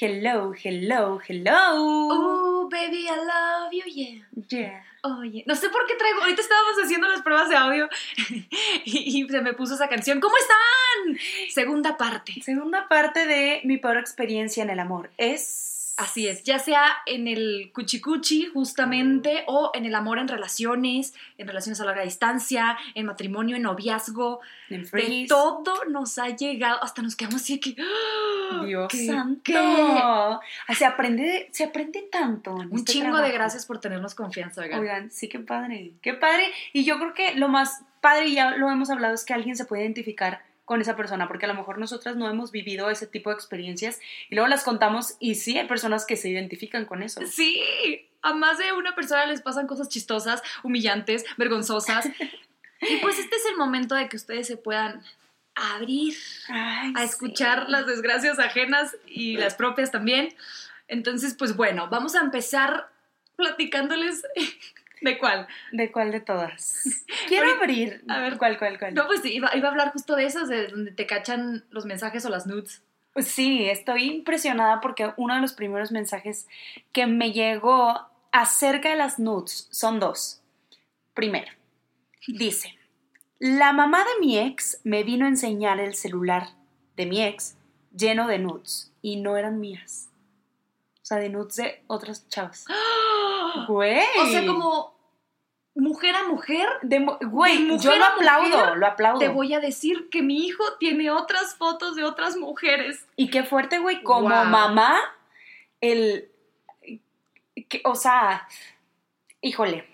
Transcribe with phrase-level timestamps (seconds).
[0.00, 2.08] Hello, hello, hello.
[2.12, 4.22] Oh, baby, I love you, yeah.
[4.48, 4.84] Yeah.
[5.02, 6.20] Oye, no sé por qué traigo.
[6.20, 7.88] Ahorita estábamos haciendo las pruebas de audio
[8.84, 10.20] y, se me puso esa canción.
[10.20, 11.18] ¿Cómo están?
[11.50, 12.40] Segunda parte.
[12.42, 15.10] Segunda parte de mi peor experiencia en el amor.
[15.18, 21.12] Es Así es, ya sea en el cuchicuchi justamente o en el amor en relaciones,
[21.38, 24.38] en relaciones a larga distancia, en matrimonio, en noviazgo,
[24.70, 28.62] en de todo nos ha llegado, hasta nos quedamos así que ¡Ah!
[28.64, 30.40] Dios santo.
[30.72, 32.54] Se aprende, se aprende tanto.
[32.54, 34.78] Un este chingo de gracias por tenernos confianza, oigan.
[34.78, 36.44] Oigan, sí, qué padre, qué padre.
[36.72, 39.64] Y yo creo que lo más padre, ya lo hemos hablado, es que alguien se
[39.64, 43.30] puede identificar con esa persona, porque a lo mejor nosotras no hemos vivido ese tipo
[43.30, 47.22] de experiencias y luego las contamos y sí hay personas que se identifican con eso.
[47.26, 47.58] Sí,
[48.20, 52.04] a más de una persona les pasan cosas chistosas, humillantes, vergonzosas.
[52.82, 55.02] y pues este es el momento de que ustedes se puedan
[55.54, 56.14] abrir
[56.50, 60.34] a escuchar las desgracias ajenas y las propias también.
[60.86, 62.90] Entonces, pues bueno, vamos a empezar
[63.36, 64.22] platicándoles
[65.00, 65.46] ¿De cuál?
[65.72, 67.04] ¿De cuál de todas?
[67.28, 68.04] Quiero abrir.
[68.08, 68.38] A ver.
[68.38, 68.94] ¿Cuál, cuál, cuál?
[68.94, 72.24] No, pues iba, iba a hablar justo de esas, de donde te cachan los mensajes
[72.24, 72.82] o las nudes.
[73.12, 76.46] Pues sí, estoy impresionada porque uno de los primeros mensajes
[76.92, 80.42] que me llegó acerca de las nudes son dos.
[81.14, 81.50] Primero,
[82.28, 82.78] dice,
[83.38, 86.48] la mamá de mi ex me vino a enseñar el celular
[86.96, 87.56] de mi ex
[87.96, 90.10] lleno de nudes y no eran mías.
[91.02, 92.66] O sea, de nudes de otras chavas.
[92.68, 93.64] ¡Ah!
[93.68, 94.04] Güey.
[94.20, 94.97] O sea, como
[95.78, 96.68] mujer a mujer.
[96.82, 99.18] De, güey, yo lo aplaudo, lo aplaudo.
[99.18, 103.06] Te voy a decir que mi hijo tiene otras fotos de otras mujeres.
[103.16, 104.98] Y qué fuerte, güey, como mamá,
[105.80, 106.30] el...
[107.84, 108.46] o sea,
[109.40, 109.88] híjole,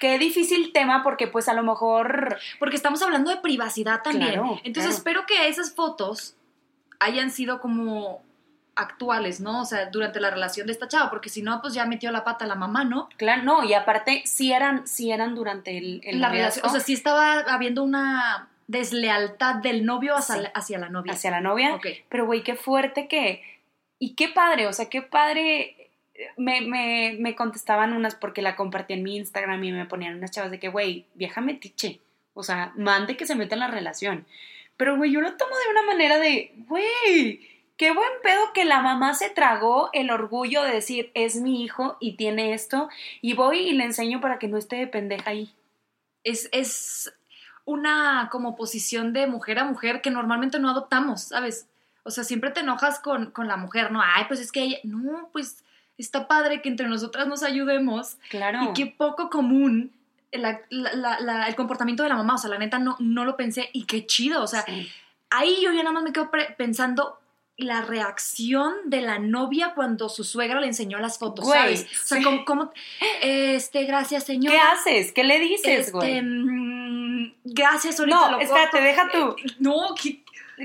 [0.00, 2.38] qué difícil tema porque pues a lo mejor...
[2.58, 4.40] Porque estamos hablando de privacidad también.
[4.64, 6.36] Entonces espero que esas fotos
[6.98, 8.22] hayan sido como
[8.76, 9.62] actuales, ¿no?
[9.62, 12.24] O sea, durante la relación de esta chava, porque si no, pues ya metió la
[12.24, 13.08] pata la mamá, ¿no?
[13.16, 16.64] Claro, no, y aparte, sí eran, sí eran durante el, la relación.
[16.64, 21.14] O sea, sí estaba habiendo una deslealtad del novio hacia, hacia la novia.
[21.14, 21.74] Hacia la novia.
[21.74, 21.86] Ok.
[22.08, 23.42] Pero, güey, qué fuerte que.
[23.98, 25.90] Y qué padre, o sea, qué padre.
[26.36, 30.30] Me, me, me contestaban unas porque la compartí en mi Instagram y me ponían unas
[30.30, 32.00] chavas de que, güey, vieja metiche.
[32.34, 34.26] O sea, mande que se meta en la relación.
[34.76, 38.80] Pero, güey, yo lo tomo de una manera de, güey Qué buen pedo que la
[38.80, 42.88] mamá se tragó el orgullo de decir, es mi hijo y tiene esto,
[43.20, 45.54] y voy y le enseño para que no esté de pendeja ahí.
[46.24, 47.12] Es, es
[47.64, 51.68] una como posición de mujer a mujer que normalmente no adoptamos, ¿sabes?
[52.02, 54.00] O sea, siempre te enojas con, con la mujer, ¿no?
[54.02, 55.62] Ay, pues es que ella, no, pues
[55.98, 58.16] está padre que entre nosotras nos ayudemos.
[58.30, 58.62] Claro.
[58.62, 59.92] Y qué poco común
[60.30, 64.06] el comportamiento de la mamá, o sea, la neta no, no lo pensé y qué
[64.06, 64.64] chido, o sea,
[65.30, 67.18] ahí yo ya nada más me quedo pensando
[67.58, 71.86] la reacción de la novia cuando su suegra le enseñó las fotos, ¿sabes?
[72.04, 72.70] O sea, como,
[73.22, 74.52] este, gracias, señor.
[74.52, 75.12] ¿Qué haces?
[75.12, 76.18] ¿Qué le dices, güey?
[76.18, 79.36] Este, mm, gracias, ahorita No, espérate, deja tú.
[79.38, 79.94] Eh, no,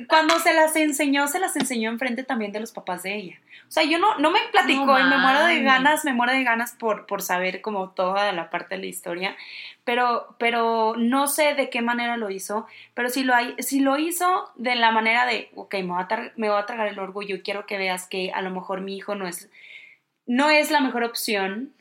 [0.08, 3.40] cuando se las enseñó, se las enseñó enfrente también de los papás de ella.
[3.68, 6.44] O sea, yo no, no me platicó y me muero de ganas, me muero de
[6.44, 9.36] ganas por, por saber como toda la parte de la historia,
[9.84, 13.98] pero, pero no sé de qué manera lo hizo, pero si lo, hay, si lo
[13.98, 17.36] hizo de la manera de, ok, me voy, a me voy a tragar el orgullo
[17.36, 19.50] y quiero que veas que a lo mejor mi hijo no es,
[20.26, 21.74] no es la mejor opción,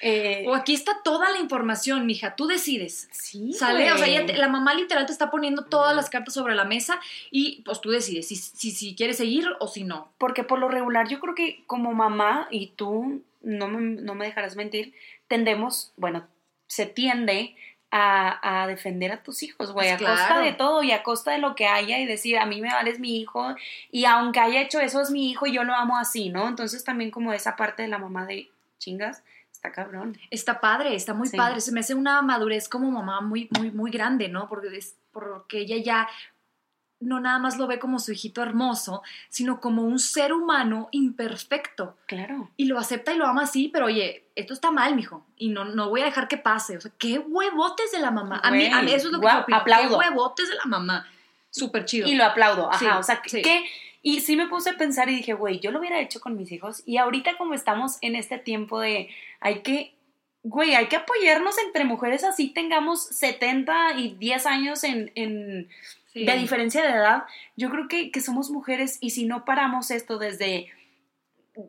[0.00, 3.08] eh, o aquí está toda la información, mija, tú decides.
[3.10, 3.52] Sí.
[3.52, 3.92] ¿Sale?
[3.92, 7.00] O sea, la mamá literal te está poniendo todas las cartas sobre la mesa
[7.30, 10.12] y pues tú decides si, si, si, quieres seguir o si no.
[10.18, 14.26] Porque por lo regular yo creo que como mamá, y tú no me, no me
[14.26, 14.94] dejarás mentir,
[15.26, 16.26] tendemos, bueno,
[16.66, 17.56] se tiende
[17.90, 21.32] a, a, defender a tus hijos, güey, pues a costa de todo y a costa
[21.32, 23.54] de lo que haya y decir, a mí me vales mi hijo
[23.90, 26.46] y aunque haya hecho eso es mi hijo y yo lo amo así, ¿no?
[26.48, 29.22] Entonces también como esa parte de la mamá de chingas,
[29.58, 30.16] Está cabrón.
[30.30, 31.60] Está padre, está muy padre.
[31.60, 34.48] Se me hace una madurez como mamá muy, muy, muy grande, ¿no?
[34.48, 34.68] Porque,
[35.10, 36.08] porque ella ya
[37.00, 41.96] no nada más lo ve como su hijito hermoso, sino como un ser humano imperfecto.
[42.06, 42.52] Claro.
[42.56, 45.64] Y lo acepta y lo ama así, pero oye, esto está mal, mijo, y no,
[45.64, 46.76] no voy a dejar que pase.
[46.76, 48.40] O sea, qué huevotes de la mamá.
[48.44, 49.58] A mí, a mí, eso es lo que yo opino.
[49.58, 49.98] Aplaudo.
[49.98, 51.04] Qué huevotes de la mamá.
[51.50, 52.06] Súper chido.
[52.06, 52.98] Y lo aplaudo, ajá.
[52.98, 53.64] o sea, que...
[54.02, 56.52] Y sí me puse a pensar y dije, güey, yo lo hubiera hecho con mis
[56.52, 56.82] hijos.
[56.86, 59.08] Y ahorita como estamos en este tiempo de,
[59.40, 59.94] hay que
[60.42, 65.68] güey, hay que apoyarnos entre mujeres así tengamos 70 y 10 años en,
[66.14, 67.24] de diferencia de edad,
[67.56, 70.68] yo creo que, somos mujeres y si no paramos esto desde,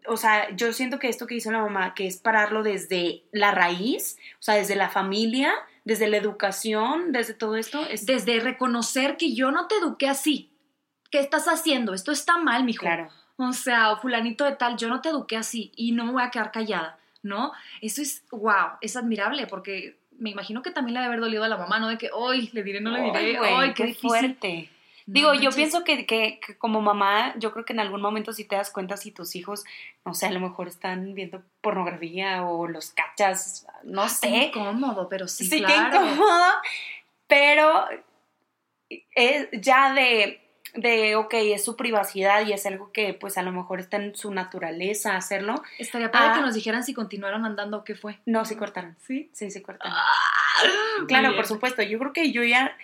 [0.08, 3.52] o sea, yo siento que esto que hizo la mamá, que es pararlo desde la
[3.52, 5.54] raíz, o sea, desde la familia,
[5.84, 7.86] desde la educación, desde todo esto.
[7.88, 8.06] Es...
[8.06, 10.50] Desde reconocer que yo no te eduqué así.
[11.10, 11.94] ¿Qué estás haciendo?
[11.94, 12.82] Esto está mal, mijo.
[12.82, 13.10] Claro.
[13.38, 16.30] O sea, fulanito de tal, yo no te eduqué así y no me voy a
[16.30, 17.54] quedar callada, ¿no?
[17.82, 21.48] Eso es, wow, es admirable porque me imagino que también le debe haber dolido a
[21.48, 21.88] la mamá, ¿no?
[21.88, 24.70] De que, hoy le diré, no le diré, ay, qué, fuerte.
[25.06, 28.56] Digo, yo pienso que, que, como mamá, yo creo que en algún momento si te
[28.56, 29.64] das cuenta si tus hijos,
[30.06, 34.28] no sé, a lo mejor están viendo pornografía o los cachas, no ah, sé.
[34.28, 36.00] incómodo, pero sí, sí claro.
[36.00, 36.46] Sí, incómodo,
[37.28, 37.88] pero
[39.16, 43.52] es ya de de, ok, es su privacidad y es algo que pues a lo
[43.52, 45.62] mejor está en su naturaleza hacerlo.
[45.78, 46.42] Estaría padre que ah.
[46.42, 48.20] nos dijeran si continuaron andando o qué fue.
[48.26, 48.96] No, sí cortaron.
[49.00, 49.30] ¿Sí?
[49.34, 49.94] Sí, sí cortaron.
[49.96, 51.82] Ah, claro, por supuesto.
[51.82, 52.76] Yo creo que yo ya...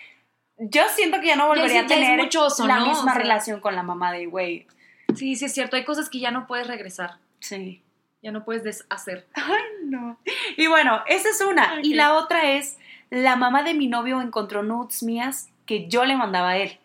[0.58, 2.18] Yo siento que ya no volvería a tener
[2.66, 4.66] la misma relación con la mamá de güey.
[5.14, 5.76] Sí, sí es cierto.
[5.76, 7.18] Hay cosas que ya no puedes regresar.
[7.40, 7.82] Sí.
[8.22, 9.26] Ya no puedes deshacer.
[9.34, 10.18] Ay, no.
[10.56, 11.80] Y bueno, esa es una.
[11.82, 12.78] Y la otra es,
[13.10, 16.78] la mamá de mi novio encontró nudes mías que yo le mandaba a él.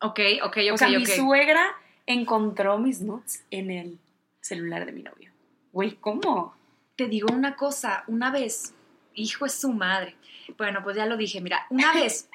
[0.00, 0.74] Ok, ok, ok.
[0.74, 1.76] O sea, mi suegra
[2.06, 3.98] encontró mis notes en el
[4.40, 5.32] celular de mi novio.
[5.72, 6.54] Güey, ¿cómo?
[6.96, 8.74] Te digo una cosa, una vez,
[9.14, 10.16] hijo es su madre.
[10.58, 12.28] Bueno, pues ya lo dije, mira, una vez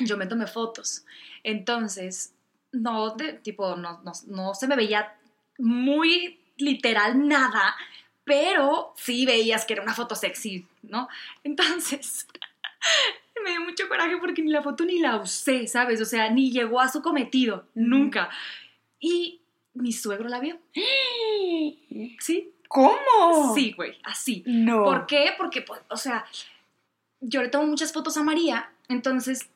[0.00, 1.04] yo me tomé fotos.
[1.42, 2.32] Entonces,
[2.72, 5.14] no, de, tipo, no, no, no se me veía
[5.58, 7.76] muy literal nada,
[8.24, 11.08] pero sí veías que era una foto sexy, ¿no?
[11.44, 12.26] Entonces,
[13.46, 16.00] me dio mucho coraje porque ni la foto ni la usé, ¿sabes?
[16.00, 18.28] O sea, ni llegó a su cometido, nunca.
[18.98, 19.40] Y
[19.74, 20.58] mi suegro la vio.
[22.20, 22.52] ¿Sí?
[22.68, 23.54] ¿Cómo?
[23.54, 24.42] Sí, güey, así.
[24.46, 24.84] No.
[24.84, 25.30] ¿Por qué?
[25.38, 26.26] Porque, pues, o sea,
[27.20, 29.48] yo le tomo muchas fotos a María, entonces,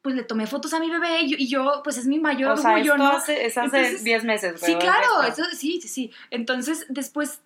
[0.00, 2.76] pues le tomé fotos a mi bebé y yo, pues es mi mayor o sea,
[2.78, 3.08] ¿no?
[3.08, 6.10] Hace, es hace 10 meses, Sí, claro, eso, sí, sí, sí.
[6.30, 7.42] Entonces, después,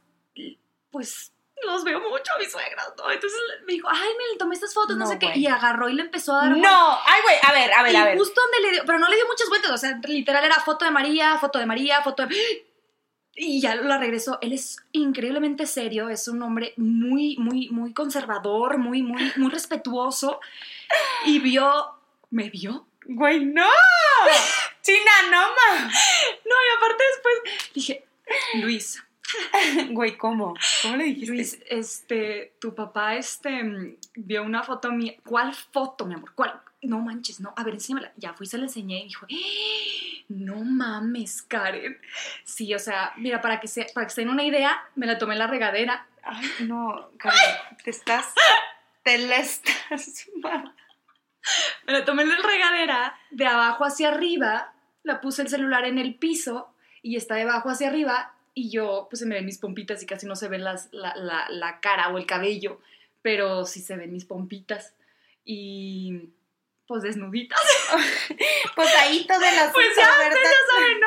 [0.91, 1.33] pues
[1.67, 3.11] los veo mucho a mis suegras, ¿no?
[3.11, 5.95] Entonces me dijo, ay, me le tomé estas fotos, no, sé qué, y agarró y
[5.95, 6.57] le empezó a dar.
[6.57, 8.19] No, ay, güey, a ver, a ver, y a ver.
[8.19, 10.85] justo donde le dio, pero no le dio muchas vueltas, o sea, literal era foto
[10.85, 12.37] de María, foto de María, foto de.
[13.41, 14.39] Y ya la regresó.
[14.43, 20.41] Él es increíblemente serio, es un hombre muy, muy, muy conservador, muy, muy, muy respetuoso.
[21.25, 21.95] Y vio.
[22.31, 22.89] ¿Me vio?
[23.05, 23.65] Güey, no.
[24.83, 25.85] China, no, ma.
[25.85, 28.05] No, y aparte después dije,
[28.55, 29.05] Luis,
[29.91, 30.55] Güey, ¿cómo?
[30.83, 31.33] ¿Cómo le dijiste?
[31.33, 35.15] Luis, este, tu papá, este, vio una foto mía.
[35.25, 36.33] ¿Cuál foto, mi amor?
[36.35, 36.61] ¿Cuál?
[36.83, 37.53] No manches, no.
[37.57, 38.13] A ver, enséñamela.
[38.17, 40.25] Ya fui, se la enseñé y dijo, ¡Eh!
[40.29, 41.99] no mames, Karen.
[42.45, 45.19] Sí, o sea, mira, para que, se, para que se den una idea, me la
[45.19, 46.07] tomé en la regadera.
[46.23, 47.41] Ay, no, Karen,
[47.83, 48.33] te estás,
[49.03, 50.29] te la estás,
[51.87, 55.99] Me la tomé en la regadera, de abajo hacia arriba, la puse el celular en
[55.99, 59.59] el piso y está de abajo hacia arriba y yo, pues se me ven mis
[59.59, 61.15] pompitas y casi no se ven las, la,
[61.49, 62.81] la, cara o el cabello,
[63.23, 64.95] pero sí se ven mis pompitas.
[65.45, 66.31] Y
[66.89, 67.61] pues desnuditas.
[68.75, 70.09] pues ahí todas las Pues ya, ya
[70.75, 71.07] saben, ¿no?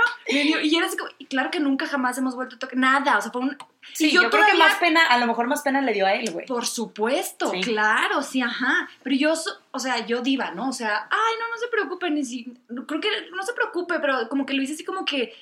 [0.64, 3.22] Y era así como, y claro que nunca jamás hemos vuelto a tocar nada, o
[3.22, 3.58] sea, fue un...
[3.94, 6.32] Sí, yo, creo que más pena, a lo mejor más pena le dio a él,
[6.32, 6.46] güey.
[6.46, 8.88] Por supuesto, claro, sí, ajá.
[9.04, 9.34] Pero yo,
[9.72, 10.70] o sea, yo diva, ¿no?
[10.70, 12.54] O sea, ay, no, no se preocupen, ni si,
[12.88, 15.34] creo que no se preocupe, pero como que lo hice así como que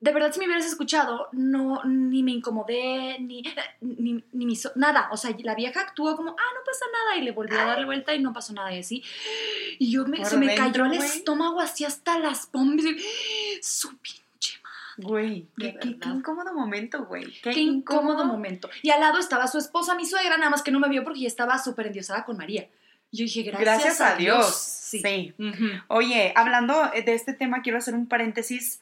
[0.00, 3.42] de verdad si me hubieras escuchado, no, ni me incomodé, ni,
[3.80, 5.08] ni, ni me nada.
[5.12, 7.86] O sea, la vieja actuó como, ah, no pasa nada, y le volvió a darle
[7.86, 9.02] vuelta y no pasó nada, y así.
[9.78, 12.84] Y yo me, se me cayó el estómago así hasta las pombas,
[13.62, 15.08] su pinche madre.
[15.08, 17.32] Güey, qué, incómodo momento, güey.
[17.40, 18.26] Qué, incómodo.
[18.26, 18.68] momento.
[18.82, 21.20] Y al lado estaba su esposa, mi suegra, nada más que no me vio porque
[21.20, 22.68] ya estaba súper endiosada con María.
[23.10, 24.54] Yo dije, gracias, gracias a, Dios.
[24.54, 25.32] Sí.
[25.88, 28.80] Oye, hablando de este tema, quiero hacer un paréntesis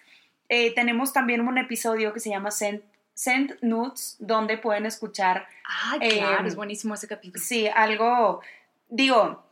[0.54, 2.82] eh, tenemos también un episodio que se llama Send,
[3.14, 5.46] Send Nudes, donde pueden escuchar.
[5.66, 7.42] Ah, claro, es buenísimo ese capítulo.
[7.42, 8.42] Sí, algo.
[8.90, 9.42] Digo,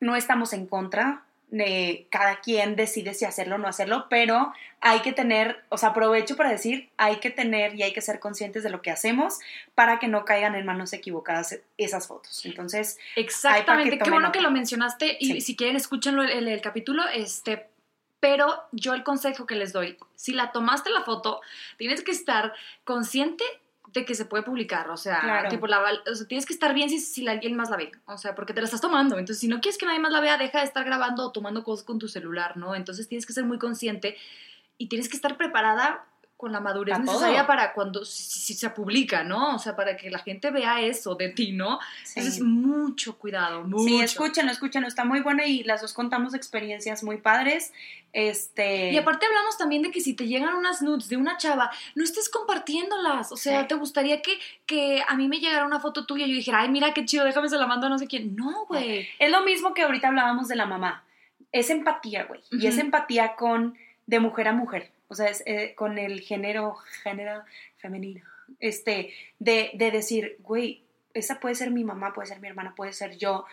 [0.00, 5.00] no estamos en contra eh, cada quien decide si hacerlo o no hacerlo, pero hay
[5.00, 8.62] que tener, o sea, aprovecho para decir, hay que tener y hay que ser conscientes
[8.62, 9.38] de lo que hacemos
[9.74, 12.44] para que no caigan en manos equivocadas esas fotos.
[12.44, 17.68] Entonces, exactamente, qué bueno que lo mencionaste y si quieren escúchenlo el, el, capítulo, este,
[18.22, 21.40] pero yo el consejo que les doy, si la tomaste la foto,
[21.76, 23.42] tienes que estar consciente
[23.92, 25.82] de que se puede publicar, o sea, tipo, la,
[26.28, 28.66] tienes que estar bien si, si alguien más la ve, o sea, porque te la
[28.66, 31.26] estás tomando, entonces si no quieres que nadie más la vea, deja de estar grabando
[31.26, 32.76] o tomando cosas con tu celular, ¿no?
[32.76, 34.16] Entonces tienes que ser muy consciente
[34.78, 36.06] y tienes que estar preparada
[36.42, 39.54] con la madurez necesaria para cuando si, se publica, ¿no?
[39.54, 41.78] O sea, para que la gente vea eso de ti, ¿no?
[42.16, 43.84] Entonces, mucho cuidado, mucho.
[43.84, 47.72] Sí, escúchenlo, escúchenlo, está muy bueno y las dos contamos experiencias muy padres.
[48.12, 48.90] Este...
[48.90, 52.02] Y aparte hablamos también de que si te llegan unas nudes de una chava, no
[52.02, 53.30] estés compartiéndolas.
[53.30, 56.34] O sea, ¿te gustaría que, que a mí me llegara una foto tuya y yo
[56.34, 58.34] dijera, ay, mira qué chido, déjame se la mando a no sé quién?
[58.34, 59.08] No, güey.
[59.20, 61.04] Es lo mismo que ahorita hablábamos de la mamá.
[61.52, 62.40] Es empatía, güey.
[62.50, 66.76] Y es empatía con de mujer a mujer o sea, es, eh, con el género,
[67.02, 67.42] género
[67.76, 68.22] femenino,
[68.60, 70.82] este, de, de decir, güey,
[71.14, 73.44] esa puede ser mi mamá, puede ser mi hermana, puede ser yo,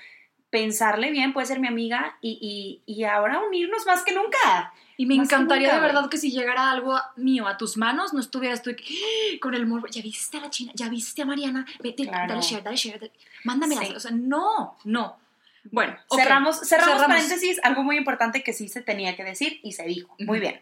[0.50, 4.74] pensarle bien, puede ser mi amiga y, y, y ahora unirnos más que nunca.
[4.98, 8.62] Y me encantaría de verdad que si llegara algo mío a tus manos, no estuvieras
[8.62, 8.72] tú
[9.42, 12.63] con el morbo, ya viste a la china, ya viste a Mariana, vete, dale share,
[12.63, 13.12] dale share,
[13.44, 15.18] mándame o sea, no, no.
[15.72, 19.84] Bueno, cerramos, cerramos, paréntesis, algo muy importante que sí se tenía que decir y se
[19.84, 20.16] dijo.
[20.20, 20.62] Muy bien.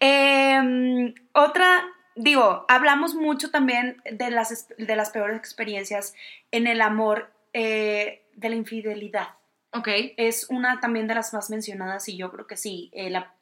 [0.00, 6.14] Em, otra, digo, hablamos mucho también de las, de las peores experiencias
[6.50, 9.28] en el amor eh, de la infidelidad.
[9.72, 9.88] Ok.
[10.16, 12.90] Es una también de las más mencionadas y yo creo que sí.
[12.92, 13.34] Eh, la,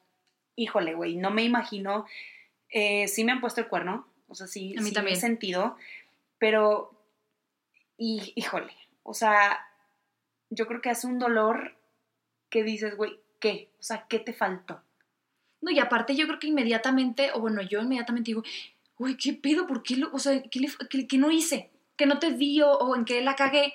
[0.55, 2.05] híjole, güey, no me imagino.
[2.69, 5.17] Eh, sí me han puesto el cuerno, o sea, sí, A mí también.
[5.17, 5.77] he sentido,
[6.37, 6.91] pero,
[7.97, 8.73] y, híjole,
[9.03, 9.65] o sea,
[10.49, 11.75] yo creo que hace un dolor
[12.49, 13.69] que dices, güey, ¿qué?
[13.79, 14.81] O sea, ¿qué te faltó?
[15.61, 18.43] No, y aparte yo creo que inmediatamente, o bueno, yo inmediatamente digo,
[18.97, 19.67] güey, ¿qué pido?
[19.67, 19.97] ¿Por qué?
[19.97, 21.69] Lo, o sea, ¿qué, no hice?
[21.97, 23.73] ¿Qué no te di o, en qué la cagué?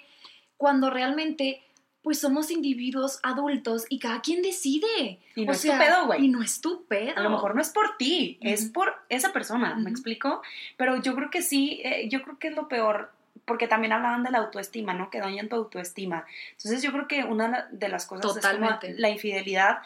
[0.57, 1.63] Cuando realmente,
[2.03, 5.19] pues somos individuos adultos y cada quien decide.
[5.35, 6.25] Y no es tu pedo, güey.
[6.25, 7.17] Y no es tu pedo.
[7.17, 10.43] A lo mejor no es por ti, es por esa persona, ¿me explico?
[10.77, 13.11] Pero yo creo que sí, eh, yo creo que es lo peor
[13.45, 15.11] porque también hablaban de la autoestima, ¿no?
[15.11, 16.25] Que dañan tu autoestima.
[16.53, 18.91] Entonces yo creo que una de las cosas Totalmente.
[18.91, 19.79] es la infidelidad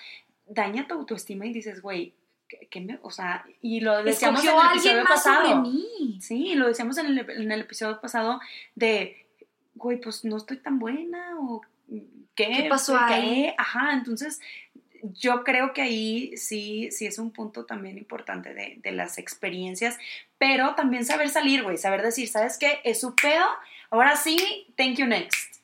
[0.47, 2.13] daña tu autoestima y dices, güey,
[2.49, 5.63] ¿qué, me, o sea, y lo decíamos en el episodio pasado.
[5.63, 6.19] Mí.
[6.21, 8.41] Sí, lo decíamos en el, en el episodio pasado
[8.75, 9.27] de,
[9.75, 11.63] güey, pues no estoy tan buena o
[12.35, 13.53] ¿qué, ¿Qué pasó ahí?
[13.57, 14.41] Ajá, entonces
[15.13, 19.99] yo creo que ahí sí, sí es un punto también importante de, de las experiencias,
[20.39, 22.81] pero también saber salir, güey, saber decir, ¿sabes qué?
[22.85, 23.45] Es su pedo,
[23.91, 25.57] ahora sí, thank you next.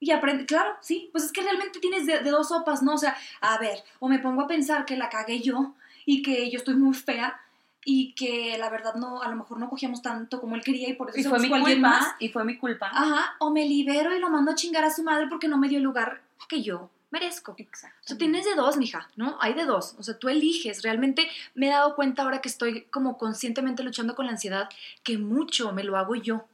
[0.00, 2.94] Y aprende, claro, sí, pues es que realmente tienes de, dos sopas, ¿no?
[2.94, 6.50] O sea, a ver, o me pongo a pensar que la cagué yo y que
[6.50, 7.38] yo estoy muy fea
[7.84, 10.94] y que la verdad no, a lo mejor no cogíamos tanto como él quería y
[10.94, 12.14] por eso y fue mi culpa, más.
[12.18, 12.90] Y fue mi culpa.
[12.92, 15.68] Ajá, o me libero y lo mando a chingar a su madre porque no me
[15.68, 17.54] dio el lugar que yo merezco.
[17.58, 17.98] Exacto.
[18.04, 19.36] O sea, tienes de dos, mija, ¿no?
[19.40, 19.94] Hay de dos.
[19.98, 20.82] O sea, tú eliges.
[20.82, 24.68] Realmente me he dado cuenta ahora que estoy como conscientemente luchando con la ansiedad
[25.02, 26.46] que mucho me lo hago yo,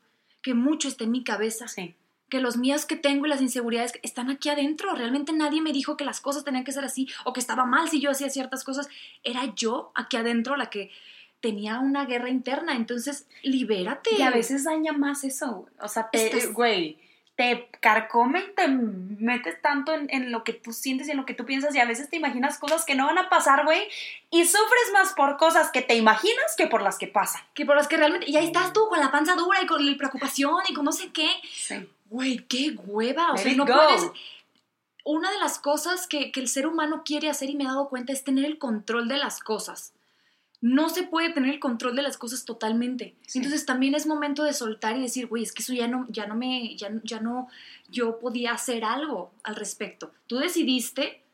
[0.43, 1.69] que mucho está en mi cabeza.
[1.69, 1.95] Sí.
[2.29, 4.95] Que los míos que tengo y las inseguridades están aquí adentro.
[4.95, 7.89] Realmente nadie me dijo que las cosas tenían que ser así o que estaba mal
[7.89, 8.89] si yo hacía ciertas cosas.
[9.23, 10.91] Era yo aquí adentro la que
[11.41, 12.75] tenía una guerra interna.
[12.77, 14.15] Entonces, libérate.
[14.17, 15.67] Y a veces daña más eso.
[15.81, 16.09] O sea,
[16.55, 16.99] güey
[17.37, 21.35] te carcome y te metes tanto en, lo que tú sientes y en lo que
[21.35, 23.83] tú piensas y a veces te imaginas cosas que no van a pasar, güey,
[24.31, 27.43] y sufres más por cosas que te imaginas que por las que pasan.
[27.55, 28.31] Que por las que realmente...
[28.31, 30.93] Y ahí estás tú con la panza dura y con la preocupación y con no
[30.93, 31.31] sé qué.
[31.55, 31.89] Sí.
[32.07, 33.33] Güey, qué hueva.
[33.33, 34.11] O sea, no puedes...
[35.05, 37.89] Una de las cosas que, que el ser humano quiere hacer y me he dado
[37.89, 39.95] cuenta es tener el control de las cosas
[40.63, 43.17] no se puede tener el control de las cosas totalmente.
[43.35, 46.29] Entonces también es momento de soltar y decir, güey, es que eso ya no, ya
[46.29, 47.49] no me, ya, ya no,
[47.91, 50.13] yo podía hacer algo al respecto.
[50.29, 51.25] Tú decidiste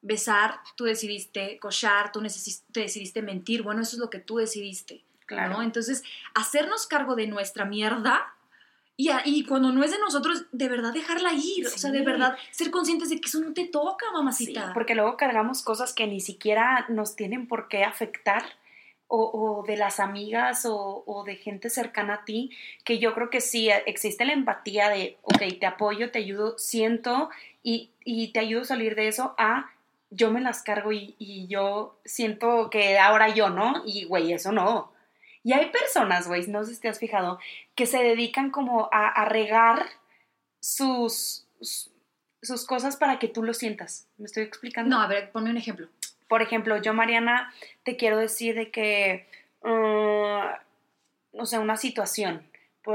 [0.00, 5.04] besar, tú decidiste cochar, tú decidiste mentir, bueno, eso es lo que tú decidiste.
[5.26, 5.60] Claro.
[5.60, 6.02] Entonces,
[6.34, 8.34] hacernos cargo de nuestra mierda
[8.96, 11.66] y, y, cuando no es de nosotros, de verdad dejarla ir.
[11.66, 14.72] O sea, de verdad ser conscientes de que eso no te toca, mamacita.
[14.72, 18.42] porque luego cargamos cosas que ni siquiera nos tienen por qué afectar
[19.12, 22.50] o, de las amigas o, de gente cercana a ti,
[22.84, 27.28] que yo creo que sí existe la empatía de, ok, te apoyo, te ayudo, siento
[27.62, 27.90] y,
[28.32, 29.70] te ayudo a salir de eso a
[30.10, 33.82] yo me las cargo y, yo siento que ahora yo, ¿no?
[33.84, 34.92] Y, güey, eso no.
[35.42, 37.38] Y hay personas, güey, no sé si te has fijado,
[37.74, 39.86] que se dedican como a, regar
[40.60, 41.46] sus,
[42.42, 44.06] sus cosas para que tú lo sientas.
[44.18, 44.96] ¿Me estoy explicando?
[44.96, 45.88] No, a ver, ponme un ejemplo.
[46.30, 49.26] Por ejemplo, yo, Mariana, te quiero decir de que,
[49.64, 52.48] uh, no sé, una situación.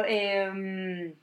[0.07, 1.13] Em,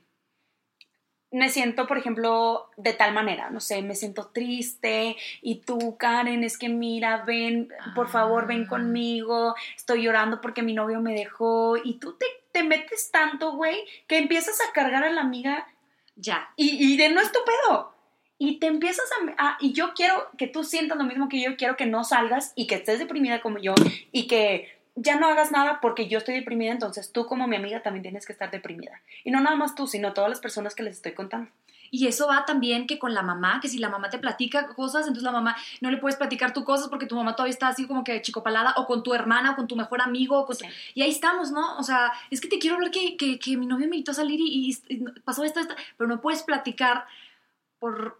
[1.31, 6.43] me siento, por ejemplo, de tal manera, no sé, me siento triste y tú, Karen,
[6.43, 8.69] es que mira, ven, por favor, ven ah.
[8.69, 13.83] conmigo, estoy llorando porque mi novio me dejó y tú te, te metes tanto, güey,
[14.05, 15.67] que empiezas a cargar a la amiga
[16.15, 16.53] ya.
[16.57, 17.92] Y, de no es tu pedo.
[18.37, 19.05] Y te empiezas
[19.37, 21.55] a, Y yo quiero que tú sientas lo mismo que yo.
[21.55, 23.73] Quiero que no salgas y que estés deprimida como yo.
[24.11, 26.71] Y que ya no hagas nada porque yo estoy deprimida.
[26.71, 29.01] Entonces tú como mi amiga también tienes que estar deprimida.
[29.23, 31.49] Y no nada más tú, sino todas las personas que les estoy contando.
[31.95, 35.01] Y eso va también que con la mamá, que si la mamá te platica cosas,
[35.01, 37.85] entonces la mamá no le puedes platicar tus cosas porque tu mamá todavía está así
[37.85, 40.47] como que chicopalada, o con tu hermana, o con tu mejor amigo,
[40.95, 41.77] y ahí estamos, ¿no?
[41.77, 44.39] O sea, es que te quiero hablar que, que, mi novio me invitó a salir
[44.41, 44.75] y,
[45.23, 47.05] pasó esto, esto, pero no puedes platicar
[47.83, 48.17] por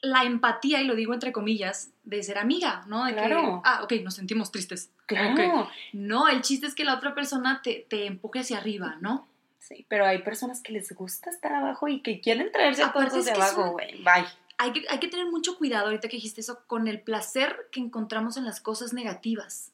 [0.00, 3.04] la empatía, y lo digo entre comillas, de ser amiga, ¿no?
[3.04, 3.60] De claro.
[3.62, 4.90] ah, ok, nos sentimos tristes.
[5.04, 5.68] Claro.
[5.92, 9.28] No, el chiste es que la otra persona te, te empuje hacia arriba, ¿no?
[9.58, 13.26] Sí, pero hay personas que les gusta estar abajo y que quieren traerse a todos
[13.26, 14.02] de abajo, güey.
[14.02, 14.24] Bye.
[14.56, 17.80] Hay que, hay que tener mucho cuidado ahorita que dijiste eso con el placer que
[17.80, 19.72] encontramos en las cosas negativas.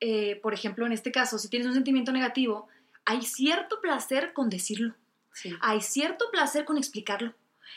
[0.00, 2.66] Eh, por ejemplo, en este caso, si tienes un sentimiento negativo,
[3.04, 4.96] hay cierto placer con decirlo.
[5.60, 7.32] Hay cierto placer con explicarlo.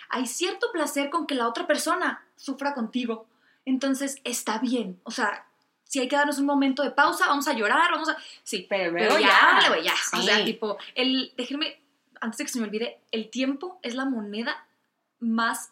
[0.10, 3.28] Hay cierto placer con que la otra persona sufra contigo.
[3.66, 5.00] Entonces, está bien.
[5.04, 5.48] O sea,
[5.84, 8.18] si hay que darnos un momento de pausa, vamos a llorar, vamos a...
[8.44, 9.94] Sí, pero luego ya, ya, ya.
[10.18, 11.80] O sea, tipo, el, déjenme,
[12.20, 14.66] antes de que se me olvide, el tiempo es la moneda
[15.20, 15.70] más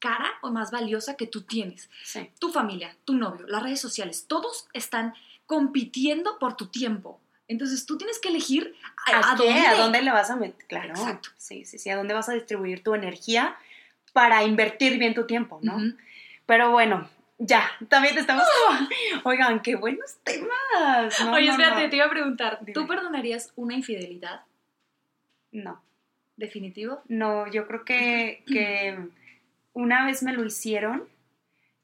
[0.00, 1.90] cara o más valiosa que tú tienes.
[2.04, 2.30] Sí.
[2.38, 5.14] Tu familia, tu novio, las redes sociales, todos están
[5.46, 7.20] compitiendo por tu tiempo.
[7.50, 8.76] Entonces tú tienes que elegir
[9.12, 9.66] a, dónde?
[9.66, 10.64] ¿A dónde le vas a meter?
[10.68, 10.90] Claro.
[10.90, 11.30] Exacto.
[11.36, 13.56] Sí, sí, sí, a dónde vas a distribuir tu energía
[14.12, 15.76] para invertir bien tu tiempo, ¿no?
[16.46, 18.44] Pero bueno, ya, también te estamos
[19.24, 21.20] Oigan, qué buenos temas.
[21.32, 24.42] Oye, espérate, te iba a preguntar, ¿tú perdonarías una infidelidad?
[25.50, 25.82] No.
[26.36, 27.02] ¿Definitivo?
[27.08, 28.96] No, yo creo que, que
[29.72, 31.08] una vez me lo hicieron,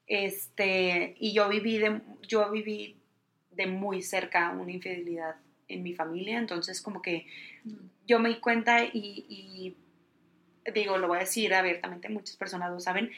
[0.07, 2.97] este, y yo viví de, yo viví
[3.51, 5.35] de muy cerca una infidelidad
[5.69, 7.27] en mi familia, entonces como que
[7.65, 7.75] mm.
[8.07, 9.77] yo me di cuenta y, y
[10.73, 13.11] digo, lo voy a decir abiertamente, muchas personas lo saben,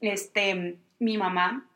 [0.00, 1.68] este, mi mamá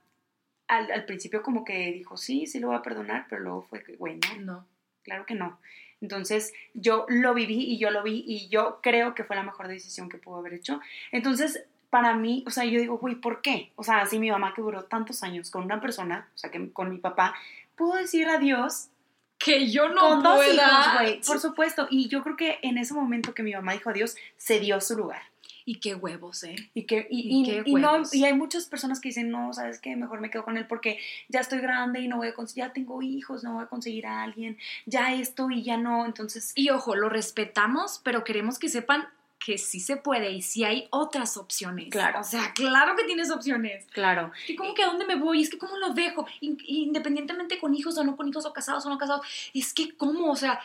[0.68, 3.96] al, principio como que dijo, sí, sí lo voy a perdonar, pero luego fue que,
[3.96, 4.66] güey, no, no,
[5.02, 5.58] claro que no.
[6.00, 9.68] Entonces yo lo viví y yo lo vi y yo creo que fue la mejor
[9.68, 10.80] decisión que pudo haber hecho.
[11.12, 13.72] Entonces, para mí, o sea, yo digo, güey, ¿por qué?
[13.76, 16.70] O sea, así mi mamá que duró tantos años con una persona, o sea, que
[16.72, 17.34] con mi papá,
[17.76, 18.88] pudo decir adiós.
[19.38, 21.86] Que yo no con dos hijos, güey, por supuesto.
[21.90, 24.96] Y yo creo que en ese momento que mi mamá dijo adiós, se dio su
[24.96, 25.22] lugar.
[25.68, 26.54] Y qué huevos, ¿eh?
[26.74, 29.96] Y, que, y, y, no, y hay muchas personas que dicen, no, ¿sabes qué?
[29.96, 32.72] Mejor me quedo con él porque ya estoy grande y no voy a conseguir, ya
[32.72, 36.52] tengo hijos, no voy a conseguir a alguien, ya esto y ya no, entonces...
[36.54, 40.88] Y ojo, lo respetamos, pero queremos que sepan que sí se puede y sí hay
[40.90, 41.90] otras opciones.
[41.90, 42.20] Claro.
[42.20, 43.86] O sea, claro que tienes opciones.
[43.92, 44.32] Claro.
[44.48, 45.42] ¿Y cómo que a dónde me voy?
[45.42, 48.90] Es que cómo lo dejo, independientemente con hijos o no con hijos o casados o
[48.90, 49.26] no casados.
[49.54, 50.60] Es que cómo, o sea,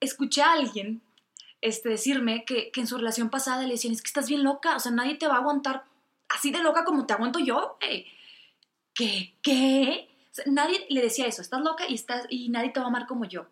[0.00, 1.02] escuché a alguien
[1.60, 4.80] este, decirme que, en su relación pasada le decían, es que estás bien loca, o
[4.80, 5.84] sea, nadie te va a aguantar
[6.28, 7.78] así de loca como te aguanto yo.
[7.80, 9.34] ¿Qué?
[9.42, 10.08] ¿Qué?
[10.46, 13.24] nadie le decía eso, estás loca y, estás, y nadie te va a amar como
[13.24, 13.46] yo.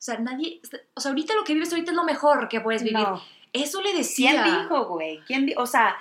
[0.00, 0.60] O sea, nadie,
[0.94, 3.06] o sea, ahorita lo que vives ahorita es lo mejor que puedes vivir.
[3.52, 4.42] Eso le decía.
[4.42, 5.20] ¿Quién dijo, güey?
[5.26, 5.96] ¿Quién O sea...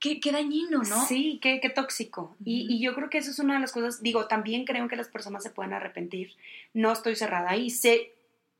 [0.00, 1.06] Qué, qué, dañino, ¿no?
[1.06, 2.36] Sí, qué, qué tóxico.
[2.44, 4.96] y, y, yo creo que eso es una de las cosas, digo, también creo que
[4.96, 6.34] las personas se pueden arrepentir.
[6.74, 8.12] No estoy cerrada ahí, sé,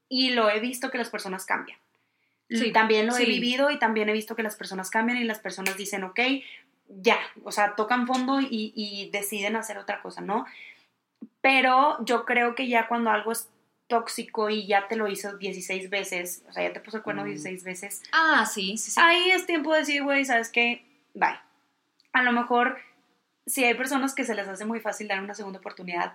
[0.08, 1.78] y lo he visto que las personas cambian.
[2.48, 5.38] Sí, también lo he vivido y también he visto que las personas cambian y las
[5.38, 6.20] personas dicen, ok,
[6.88, 10.46] ya, o sea, tocan fondo y, deciden hacer otra cosa, ¿no?
[11.40, 13.48] Pero yo creo que ya cuando algo es
[13.86, 17.24] tóxico y ya te lo hizo 16 veces, o sea, ya te puso el cuerno
[17.24, 17.64] 16 mm.
[17.64, 18.02] veces.
[18.12, 19.00] Ah, sí, sí, sí.
[19.02, 20.84] Ahí es tiempo de decir, güey, ¿sabes qué?
[21.14, 21.38] Bye.
[22.12, 22.78] A lo mejor,
[23.46, 26.14] si hay personas que se les hace muy fácil dar una segunda oportunidad,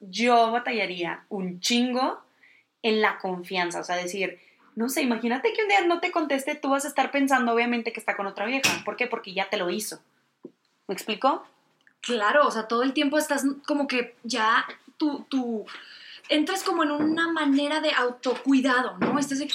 [0.00, 2.22] yo batallaría un chingo
[2.82, 4.38] en la confianza, o sea, decir,
[4.76, 7.92] no sé, imagínate que un día no te conteste, tú vas a estar pensando obviamente
[7.92, 8.82] que está con otra vieja.
[8.84, 9.06] ¿Por qué?
[9.06, 10.00] Porque ya te lo hizo.
[10.88, 11.46] ¿Me explico?
[12.00, 14.66] Claro, o sea, todo el tiempo estás como que ya
[14.98, 15.64] tú, tú
[16.28, 19.18] entras como en una manera de autocuidado, ¿no?
[19.18, 19.48] Estás de,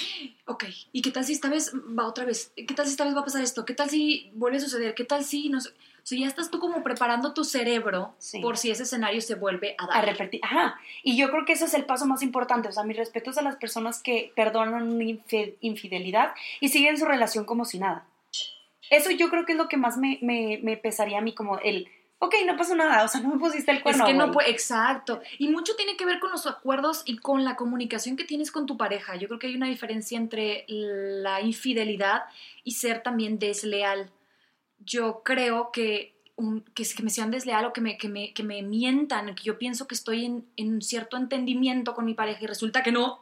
[0.46, 2.52] ok, ¿y qué tal si esta vez va otra vez?
[2.56, 3.64] ¿Qué tal si esta vez va a pasar esto?
[3.64, 4.94] ¿Qué tal si vuelve a suceder?
[4.94, 5.70] ¿Qué tal si no sé?
[5.70, 9.74] O sea, ya estás tú como preparando tu cerebro por si ese escenario se vuelve
[9.78, 9.96] a dar.
[9.98, 10.40] A repetir.
[10.42, 10.80] Ajá.
[11.02, 12.68] Y yo creo que ese es el paso más importante.
[12.68, 15.04] O sea, mis respetos a las personas que perdonan una
[15.60, 18.06] infidelidad y siguen su relación como si nada.
[18.88, 21.88] Eso yo creo que es lo que más me, me pesaría a mí, como el
[22.22, 24.04] ok, no pasó nada, o sea, no me pusiste el cuerno.
[24.04, 25.22] Es que no puede, exacto.
[25.38, 28.66] Y mucho tiene que ver con los acuerdos y con la comunicación que tienes con
[28.66, 29.16] tu pareja.
[29.16, 32.24] Yo creo que hay una diferencia entre la infidelidad
[32.62, 34.10] y ser también desleal.
[34.78, 36.14] Yo creo que,
[36.74, 39.88] que, me sean desleal o que me, que me, que me mientan, que yo pienso
[39.88, 43.20] que estoy en, en, cierto entendimiento con mi pareja y resulta que no.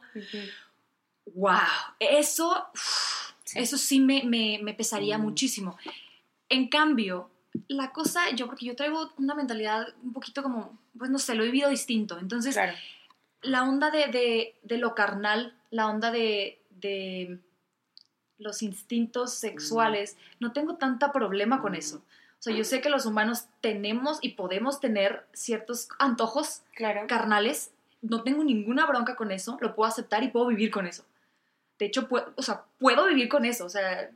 [1.35, 1.57] ¡Wow!
[1.99, 2.67] Eso,
[3.55, 5.21] eso sí me, me, pesaría mm.
[5.21, 5.77] muchísimo.
[6.49, 7.29] En cambio,
[7.67, 11.43] la cosa, yo porque yo traigo una mentalidad un poquito como, pues no sé, lo
[11.43, 12.19] he vivido distinto.
[12.19, 12.57] Entonces,
[13.41, 16.59] la onda de, lo carnal, la onda de,
[18.37, 21.97] los instintos sexuales, no tengo tanta problema con eso.
[21.97, 26.61] O sea, yo sé que los humanos tenemos y podemos tener ciertos antojos
[27.07, 27.71] carnales.
[28.01, 31.03] No tengo ninguna bronca con eso, lo puedo aceptar y puedo vivir con eso.
[31.77, 33.65] De hecho, puedo, o sea, puedo vivir con eso.
[33.65, 34.09] O sea,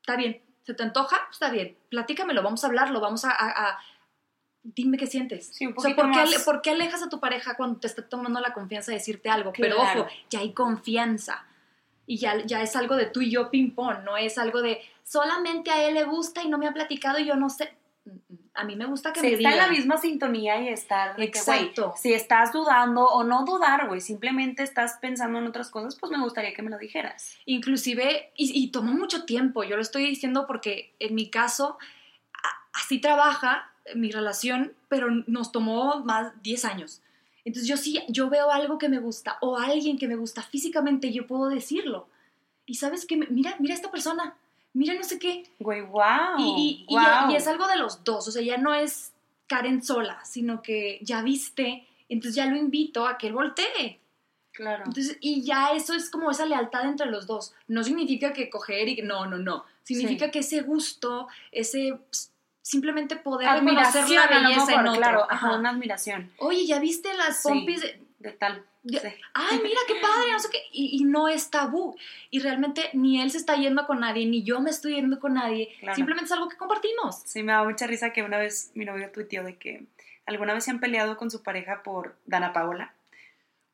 [0.00, 0.40] está bien.
[0.64, 1.16] ¿Se te antoja?
[1.30, 3.78] Está bien, platícamelo, vamos a hablarlo, vamos a...
[4.62, 5.50] dime qué sientes.
[5.52, 5.94] Sí, un o sea,
[6.44, 9.52] ¿por, qué, alejas a tu pareja cuando te está tomando la confianza de decirte algo?
[9.56, 11.46] Pero ojo, ya hay confianza.
[12.06, 15.70] Y ya, ya es algo de tú y yo ping-pong, no es algo de solamente
[15.70, 17.72] a él le gusta y no me ha platicado y yo no sé
[18.54, 21.92] a mí me gusta que me está en la misma sintonía y estar Exacto.
[21.96, 26.22] si estás dudando o no dudar, güey, simplemente estás pensando en otras cosas, pues me
[26.22, 27.36] gustaría que me lo dijeras.
[27.46, 31.78] Inclusive, y, tomó mucho tiempo, yo lo estoy diciendo porque en mi caso,
[32.72, 37.02] así trabaja mi relación, pero nos tomó más 10 años.
[37.44, 41.12] Entonces yo sí, yo veo algo que me gusta o alguien que me gusta físicamente,
[41.12, 42.08] yo puedo decirlo.
[42.66, 44.36] Y sabes que, mira, mira esta persona,
[44.74, 45.44] mira no sé qué.
[45.58, 46.36] Güey, wow.
[46.38, 49.12] Y, y, es algo de los dos, o sea, ya no es
[49.46, 54.00] Karen sola, sino que ya viste, entonces ya lo invito a que él voltee.
[54.52, 54.84] Claro.
[54.86, 57.54] Entonces, y ya eso es como esa lealtad entre los dos.
[57.66, 59.64] No significa que coger y no, no, no.
[59.82, 61.98] Significa que ese gusto, ese
[62.62, 65.00] simplemente poder reconocer la belleza en otro.
[65.00, 66.30] Claro, ajá, una admiración.
[66.38, 67.82] Oye, ¿ya viste las pompis
[68.20, 68.64] de tal?
[69.34, 70.62] Ay, mira qué padre, no sé qué.
[70.72, 71.96] Y, no es tabú.
[72.30, 75.34] Y realmente ni él se está yendo con nadie, ni yo me estoy yendo con
[75.34, 75.74] nadie.
[75.94, 77.22] Simplemente es algo que compartimos.
[77.24, 79.84] Sí, me da mucha risa que una vez mi novio tuiteó de que
[80.26, 82.92] alguna vez se han peleado con su pareja por Dana Paola.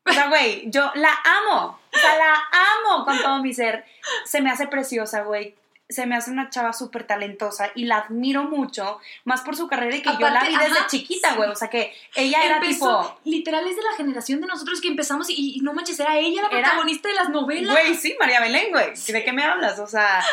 [0.05, 1.79] O sea, güey, yo la amo.
[1.93, 3.85] O sea, la amo con todo mi ser.
[4.25, 5.55] Se me hace preciosa, güey
[5.91, 9.95] se me hace una chava súper talentosa y la admiro mucho, más por su carrera
[9.95, 11.49] y que yo la vi desde chiquita, güey.
[11.49, 13.19] O sea que ella era tipo.
[13.25, 16.49] Literal es de la generación de nosotros que empezamos y, no manches, era ella la
[16.49, 17.71] protagonista de las novelas.
[17.71, 18.93] Güey, sí, María Belén, güey.
[18.95, 19.79] ¿De qué me hablas?
[19.79, 20.23] O sea.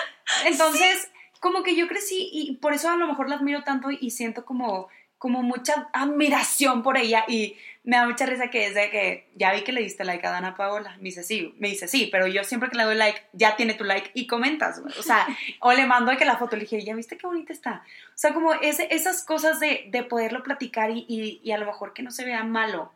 [0.44, 4.10] Entonces, como que yo crecí y por eso a lo mejor la admiro tanto y
[4.10, 4.88] siento como
[5.18, 7.56] como mucha admiración por ella y
[7.88, 10.30] me da mucha risa que es de que ya vi que le diste like a
[10.30, 10.96] Dana Paola.
[10.98, 13.74] Me dice sí, me dice sí, pero yo siempre que le doy like, ya tiene
[13.74, 15.26] tu like y comentas, O sea,
[15.60, 17.82] o le mando que la foto le dije, ya viste qué bonita está.
[18.08, 21.94] O sea, como ese, esas cosas de, de poderlo platicar y, y, a lo mejor
[21.94, 22.92] que no se vea malo.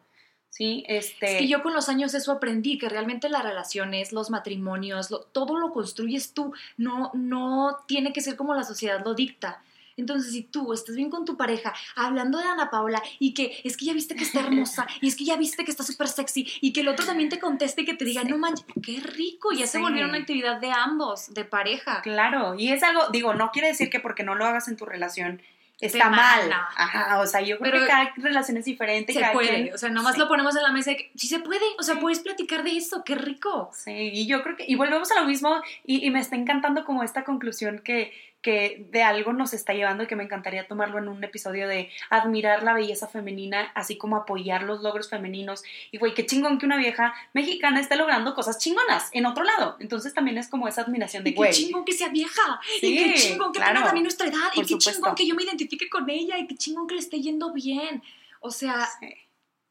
[0.51, 1.33] Sí, este...
[1.33, 5.59] Es que yo con los años eso aprendí, que realmente las relaciones, los matrimonios, todo
[5.59, 9.63] lo construyes tú, no, no tiene que ser como la sociedad lo dicta.
[9.97, 13.77] Entonces, si tú estás bien con tu pareja, hablando de Ana Paula, y que es
[13.77, 16.47] que ya viste que está hermosa, y es que ya viste que está súper sexy,
[16.61, 19.53] y que el otro también te conteste y que te diga, no manches, qué rico,
[19.53, 22.03] ya se volvió una actividad de ambos, de pareja.
[22.03, 24.85] Claro, y es algo, digo, no quiere decir que porque no lo hagas en tu
[24.85, 25.43] relación
[25.83, 26.51] está mal.
[26.53, 29.13] Ajá, o sea, yo creo que cada relación es diferente.
[29.13, 31.65] Se puede, o sea, nomás lo ponemos en la mesa y que sí se puede,
[31.79, 33.71] o sea, puedes platicar de eso, qué rico.
[33.75, 36.85] Sí, y yo creo que, y volvemos a lo mismo, y, y me está encantando
[36.85, 40.99] como esta conclusión que, que de algo nos está llevando y que me encantaría tomarlo
[40.99, 45.63] en un episodio de admirar la belleza femenina, así como apoyar los logros femeninos.
[45.93, 49.77] Y güey, qué chingón que una vieja mexicana esté logrando cosas chingonas en otro lado.
[49.79, 52.61] Entonces también es como esa admiración de y qué chingón que sea vieja.
[52.83, 54.51] y qué chingón que tenga también nuestra edad.
[54.55, 56.37] y qué chingón que yo me identifique con ella.
[56.39, 58.03] Y qué chingón que le esté yendo bien.
[58.41, 58.89] O sea,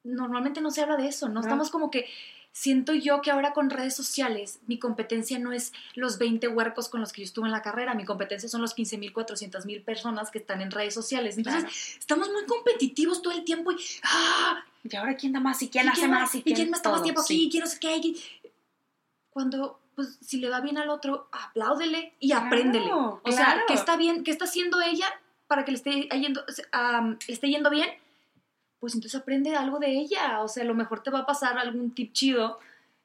[0.03, 1.27] normalmente no se habla de eso.
[1.27, 1.41] No, no.
[1.41, 2.07] estamos como que
[2.53, 7.01] siento yo que ahora con redes sociales mi competencia no es los 20 huercos con
[7.01, 9.81] los que yo estuve en la carrera, mi competencia son los 15 mil, 400 mil
[9.81, 11.37] personas que están en redes sociales.
[11.37, 14.63] Entonces, estamos muy competitivos todo el tiempo y, ¡ah!
[14.83, 16.33] ¿Y ahora quién da más y quién hace más?
[16.35, 17.45] ¿Y quién, más más tiempo aquí?
[17.45, 18.15] ¿Y quién no sé qué?
[19.29, 22.91] Cuando, pues, si le va bien al otro, apláudele y apréndele.
[22.91, 25.05] O sea, que está bien, que está haciendo ella
[25.47, 27.89] para que le esté yendo, le esté yendo bien
[28.81, 30.41] pues entonces aprende algo de ella.
[30.41, 32.59] O sea, a lo mejor te va a pasar algún tip chido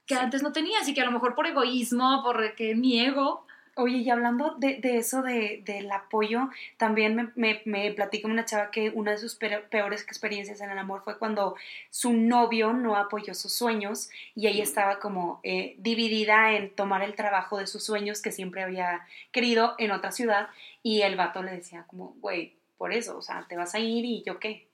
[0.07, 3.47] que antes no tenías y que a lo mejor por egoísmo, por que mi ego,
[3.79, 8.71] Oye, y hablando de, eso de, del apoyo, también me, me, me platica una chava
[8.71, 11.57] que una de sus peores experiencias en el amor fue cuando
[11.91, 17.15] su novio no apoyó sus sueños y ella estaba como eh, dividida en tomar el
[17.15, 20.49] trabajo de sus sueños que siempre había querido en otra ciudad
[20.83, 24.07] y el vato le decía como, güey, por eso, o sea, te vas a ir
[24.07, 24.66] y yo qué.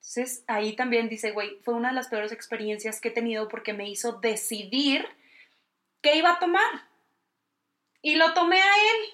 [0.00, 3.74] Entonces ahí también dice, güey, fue una de las peores experiencias que he tenido porque
[3.74, 5.06] me hizo decidir
[6.00, 6.88] qué iba a tomar
[8.00, 9.12] y lo tomé a él.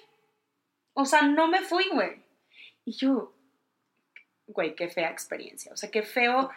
[0.93, 2.21] O sea, no me fui, güey.
[2.85, 3.33] Y yo,
[4.47, 5.73] güey, qué fea experiencia.
[5.73, 6.49] O sea, qué feo.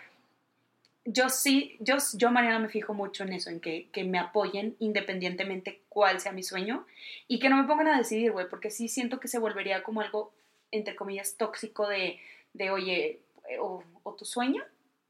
[1.04, 4.76] Yo sí, yo, yo Mariana, me fijo mucho en eso, en que, que me apoyen
[4.78, 6.86] independientemente cuál sea mi sueño
[7.26, 10.02] y que no me pongan a decidir, güey, porque sí siento que se volvería como
[10.02, 10.32] algo,
[10.70, 12.20] entre comillas, tóxico de,
[12.52, 13.20] de oye,
[13.58, 14.62] o, o tu sueño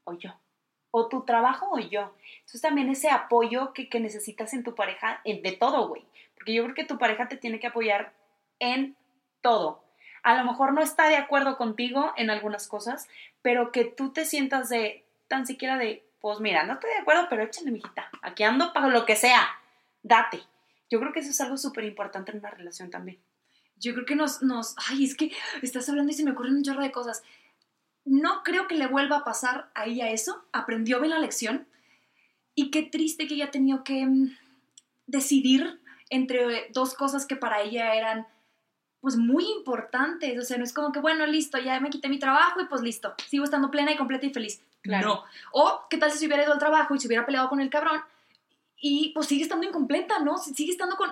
[0.03, 0.33] o yo
[0.91, 2.13] o tu trabajo o yo.
[2.35, 6.03] Entonces también ese apoyo que, que necesitas en tu pareja, en, de todo, güey.
[6.35, 8.13] Porque yo creo que tu pareja te tiene que apoyar
[8.59, 8.95] en
[9.41, 9.83] todo.
[10.21, 13.07] A lo mejor no está de acuerdo contigo en algunas cosas,
[13.41, 17.27] pero que tú te sientas de, tan siquiera de, pues mira, no estoy de acuerdo,
[17.29, 18.09] pero échale, mijita.
[18.21, 19.47] Aquí ando para lo que sea.
[20.03, 20.41] Date.
[20.89, 23.17] Yo creo que eso es algo súper importante en una relación también.
[23.77, 26.63] Yo creo que nos, nos, ay, es que estás hablando y se me ocurren un
[26.63, 27.23] chorro de cosas.
[28.05, 30.45] No creo que le vuelva a pasar a ella eso.
[30.51, 31.67] Aprendió bien la lección.
[32.55, 34.35] Y qué triste que ella tenido que mm,
[35.07, 38.27] decidir entre dos cosas que para ella eran
[39.01, 42.19] pues muy importantes, o sea, no es como que, bueno, listo, ya me quité mi
[42.19, 44.61] trabajo y pues listo, sigo estando plena y completa y feliz.
[44.81, 45.07] Claro.
[45.07, 45.23] No.
[45.53, 47.71] O, ¿qué tal si se hubiera ido al trabajo y se hubiera peleado con el
[47.71, 47.99] cabrón?
[48.77, 50.37] Y pues sigue estando incompleta, ¿no?
[50.37, 51.09] Sigue estando con...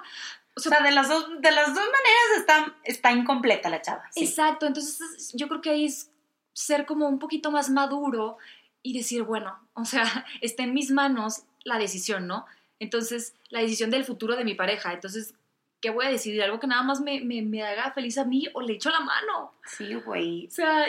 [0.56, 4.04] O sea, de, las dos, de las dos maneras está, está incompleta la chava.
[4.16, 6.12] Exacto, entonces yo creo que ahí es
[6.60, 8.38] ser como un poquito más maduro
[8.84, 10.04] y decir, bueno, o sea,
[10.42, 12.46] está en mis manos la decisión, ¿no?
[12.80, 14.94] Entonces, la decisión del futuro de mi pareja.
[14.94, 15.34] Entonces,
[15.80, 16.44] ¿qué voy a decidir?
[16.44, 19.54] ¿Algo que nada más me, me, haga feliz a mí o le echo la mano?
[19.66, 20.48] Sí, güey.
[20.48, 20.86] O sea,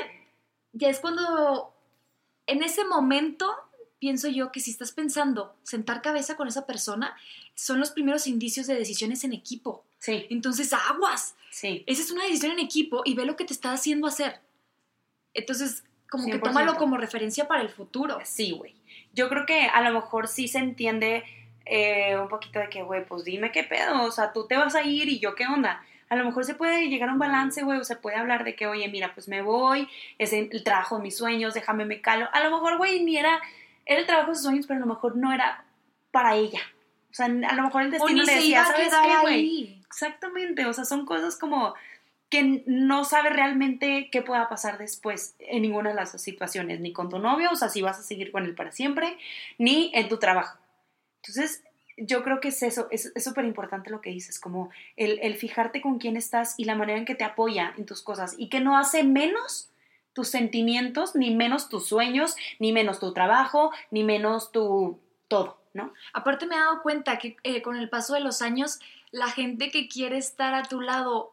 [0.72, 1.72] ya es cuando,
[2.46, 3.48] en ese momento,
[4.00, 7.16] pienso yo que si estás pensando sentar cabeza con esa persona,
[7.54, 9.84] son los primeros indicios de decisiones en equipo.
[9.98, 10.26] Sí.
[10.30, 11.36] Entonces, aguas.
[11.50, 11.84] Sí.
[11.86, 14.40] Esa es una decisión en equipo y ve lo que te está haciendo hacer.
[15.34, 18.18] Entonces, como que tómalo como referencia para el futuro.
[18.24, 18.74] Sí, güey.
[19.12, 21.24] Yo creo que a lo mejor sí se entiende
[21.66, 24.74] eh, un poquito de que, güey, pues dime qué pedo, o sea, tú te vas
[24.74, 25.82] a ir y yo qué onda.
[26.08, 28.56] A lo mejor se puede llegar a un balance, güey, o se puede hablar de
[28.56, 29.88] que, oye, mira, pues me voy,
[30.18, 32.28] es el trabajo de mis sueños, déjame me calo.
[32.32, 33.40] A lo mejor, güey, ni era,
[33.86, 35.64] era el trabajo de sus sueños, pero a lo mejor no era
[36.10, 36.60] para ella.
[37.12, 39.80] O sea, a lo mejor el destino le decía, ¿sabes qué, güey?
[39.86, 41.74] Exactamente, o sea, son cosas como
[42.30, 47.10] que no sabe realmente qué pueda pasar después en ninguna de las situaciones, ni con
[47.10, 49.18] tu novio, o sea, si vas a seguir con él para siempre,
[49.58, 50.56] ni en tu trabajo.
[51.16, 51.64] Entonces,
[51.96, 55.98] yo creo que es eso, es súper importante lo que dices, como el, fijarte con
[55.98, 58.78] quién estás y la manera en que te apoya en tus cosas y que no
[58.78, 59.70] hace menos
[60.12, 65.92] tus sentimientos, ni menos tus sueños, ni menos tu trabajo, ni menos tu todo, ¿no?
[66.12, 69.70] Aparte me he dado cuenta que eh, con el paso de los años, la gente
[69.70, 71.32] que quiere estar a tu lado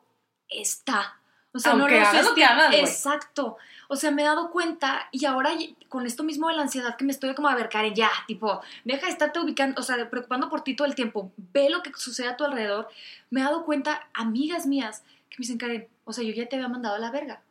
[0.50, 1.18] está.
[1.54, 3.58] O sea, no lo, lo que hagas, Exacto.
[3.88, 5.52] O sea, me he dado cuenta y ahora
[5.90, 8.62] con esto mismo de la ansiedad que me estoy como a ver, Karen, ya, tipo,
[8.84, 11.92] deja de estarte ubicando, o sea, preocupando por ti todo el tiempo, ve lo que
[11.96, 12.90] sucede a tu alrededor.
[13.30, 16.58] Me he dado cuenta, amigas mías, que me dicen, Karen, o sea, yo ya te
[16.58, 17.42] había mandado a la verga.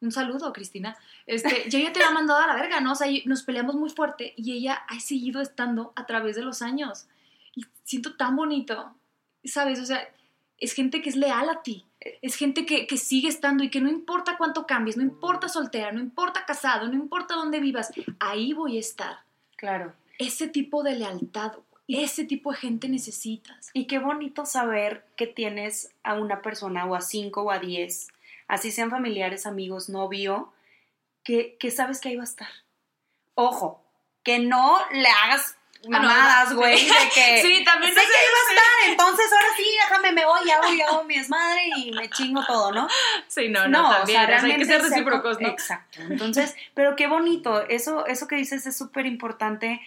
[0.00, 0.96] Un saludo, Cristina.
[1.26, 2.92] Este, yo ya te había mandado a la verga, ¿no?
[2.92, 6.60] O sea, nos peleamos muy fuerte y ella ha seguido estando a través de los
[6.60, 7.06] años.
[7.56, 8.94] Y siento tan bonito,
[9.44, 9.80] ¿sabes?
[9.80, 10.06] O sea,
[10.58, 11.86] es gente que es leal a ti
[12.22, 16.00] es gente que, sigue estando y que no importa cuánto cambies, no importa soltera, no
[16.00, 19.18] importa casado, no importa dónde vivas, ahí voy a estar.
[19.56, 19.94] Claro.
[20.18, 21.52] Ese tipo de lealtad,
[21.88, 23.70] ese tipo de gente necesitas.
[23.72, 28.08] Y qué bonito saber que tienes a una persona o a cinco o a diez,
[28.48, 30.52] así sean familiares, amigos, novio,
[31.22, 32.48] que, que sabes que ahí va a estar.
[33.34, 33.82] Ojo,
[34.22, 35.56] que no le hagas
[35.88, 40.12] mamadas, güey, de que sí, también sé que iba a estar, entonces ahora sí, déjame,
[40.12, 42.88] me voy, hago, y hago mi desmadre y me chingo todo, ¿no?
[43.28, 45.48] Sí, no, no, también, o sea, hay que ser recíprocos, ¿no?
[45.48, 49.80] Exacto, entonces, pero qué bonito, eso, eso que dices es súper importante,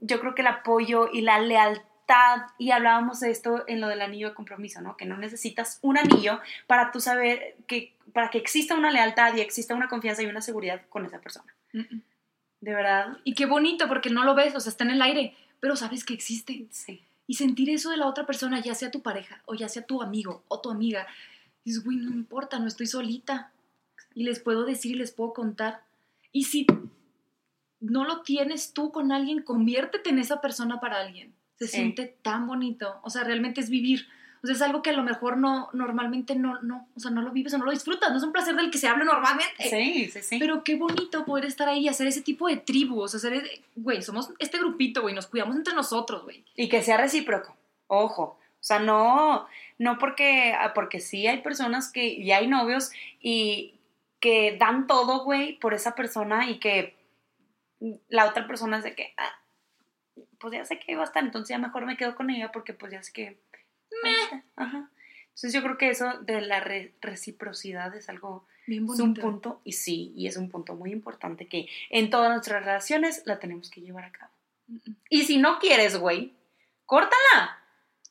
[0.00, 4.02] yo creo que el apoyo y la lealtad, y hablábamos de esto en lo del
[4.02, 4.96] anillo de compromiso, ¿no?
[4.96, 9.40] Que no necesitas un anillo para tú saber que, para que exista una lealtad y
[9.40, 11.54] exista una confianza y una seguridad con esa persona.
[12.62, 13.18] De verdad.
[13.24, 16.04] Y qué bonito, porque no lo ves, o sea, está en el aire, pero sabes
[16.04, 16.66] que existe.
[16.70, 17.02] Sí.
[17.26, 20.00] Y sentir eso de la otra persona, ya sea tu pareja, o ya sea tu
[20.00, 21.08] amigo, o tu amiga,
[21.64, 23.50] dices, güey, no me importa, no estoy solita.
[24.14, 25.82] Y les puedo decir y les puedo contar.
[26.30, 26.66] Y si
[27.80, 31.34] no lo tienes tú con alguien, conviértete en esa persona para alguien.
[31.58, 33.00] Se siente tan bonito.
[33.02, 34.06] O sea, realmente es vivir.
[34.42, 37.22] O sea, es algo que a lo mejor no, normalmente no, no, o sea, no
[37.22, 38.10] lo vives o no lo disfrutas.
[38.10, 39.70] No es un placer del que se habla normalmente.
[39.70, 40.38] Sí, sí, sí.
[40.40, 43.42] Pero qué bonito poder estar ahí y hacer ese tipo de tribus, hacer,
[43.76, 46.44] güey, somos este grupito, güey, nos cuidamos entre nosotros, güey.
[46.56, 48.38] Y que sea recíproco, ojo.
[48.62, 49.46] O sea, no,
[49.78, 53.74] no porque, ah, porque sí hay personas que, y hay novios y
[54.20, 56.96] que dan todo, güey, por esa persona y que
[58.08, 59.34] la otra persona es de que, ah,
[60.38, 62.72] pues ya sé que iba a estar, entonces ya mejor me quedo con ella porque
[62.72, 63.38] pues ya sé que
[64.56, 64.90] Ajá.
[65.26, 66.60] Entonces yo creo que eso de la
[67.00, 71.46] reciprocidad es algo, Bien es un punto, y sí, y es un punto muy importante
[71.46, 74.30] que en todas nuestras relaciones la tenemos que llevar a cabo.
[75.08, 76.32] Y si no quieres, güey,
[76.86, 77.58] córtala.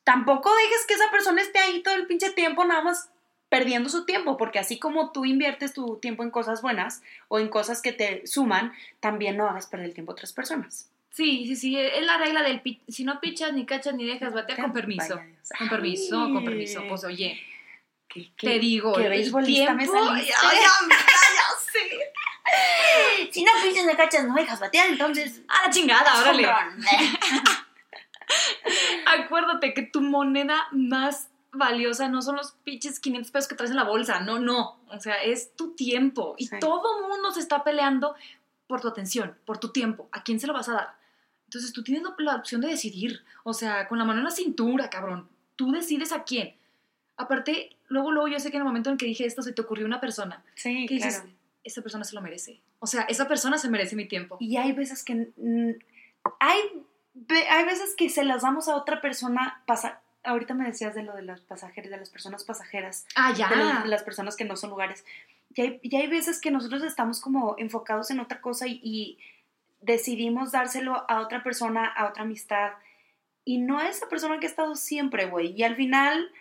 [0.03, 3.09] Tampoco dejes que esa persona esté ahí todo el pinche tiempo nada más
[3.49, 7.49] perdiendo su tiempo, porque así como tú inviertes tu tiempo en cosas buenas o en
[7.49, 10.90] cosas que te suman, también no hagas perder el tiempo a otras personas.
[11.11, 14.55] Sí, sí, sí, es la regla del si no pichas, ni cachas, ni dejas batea,
[14.55, 15.19] con permiso.
[15.57, 16.83] Con permiso, con permiso.
[16.87, 17.37] Pues oye,
[18.39, 19.75] te digo, ¿qué el tiempo...
[19.75, 19.87] me?
[20.11, 20.25] Ay,
[23.31, 25.41] Si no pichas, ni cachas, no dejas batear, entonces...
[25.47, 26.47] A la chingada, órale.
[29.05, 33.77] Acuérdate que tu moneda más valiosa no son los pinches 500 pesos que traes en
[33.77, 34.79] la bolsa, no, no.
[34.87, 36.35] O sea, es tu tiempo.
[36.37, 38.15] Y todo mundo se está peleando
[38.67, 40.09] por tu atención, por tu tiempo.
[40.11, 41.00] ¿A quién se lo vas a dar?
[41.51, 44.89] Entonces tú tienes la opción de decidir, o sea, con la mano en la cintura,
[44.89, 45.27] cabrón.
[45.57, 46.55] Tú decides a quién.
[47.17, 49.61] Aparte, luego, luego yo sé que en el momento en que dije esto se te
[49.61, 50.45] ocurrió una persona.
[50.55, 51.25] Sí, que dices,
[51.65, 52.61] esa persona se lo merece.
[52.79, 54.37] O sea, esa persona se merece mi tiempo.
[54.39, 55.33] Y hay veces que
[56.39, 56.59] hay,
[57.49, 61.13] hay veces que se las damos a otra persona pasa ahorita me decías de lo
[61.13, 63.05] de los pasajeros, de las personas pasajeras.
[63.15, 63.49] Ah, ya.
[63.81, 65.03] De, las personas que no son lugares.
[65.53, 69.17] Y hay, y hay, veces que nosotros estamos como enfocados en otra cosa y
[69.81, 72.71] decidimos dárselo a otra persona, a otra amistad,
[73.43, 75.53] y no a esa persona que ha estado siempre, güey.
[75.57, 76.31] Y al final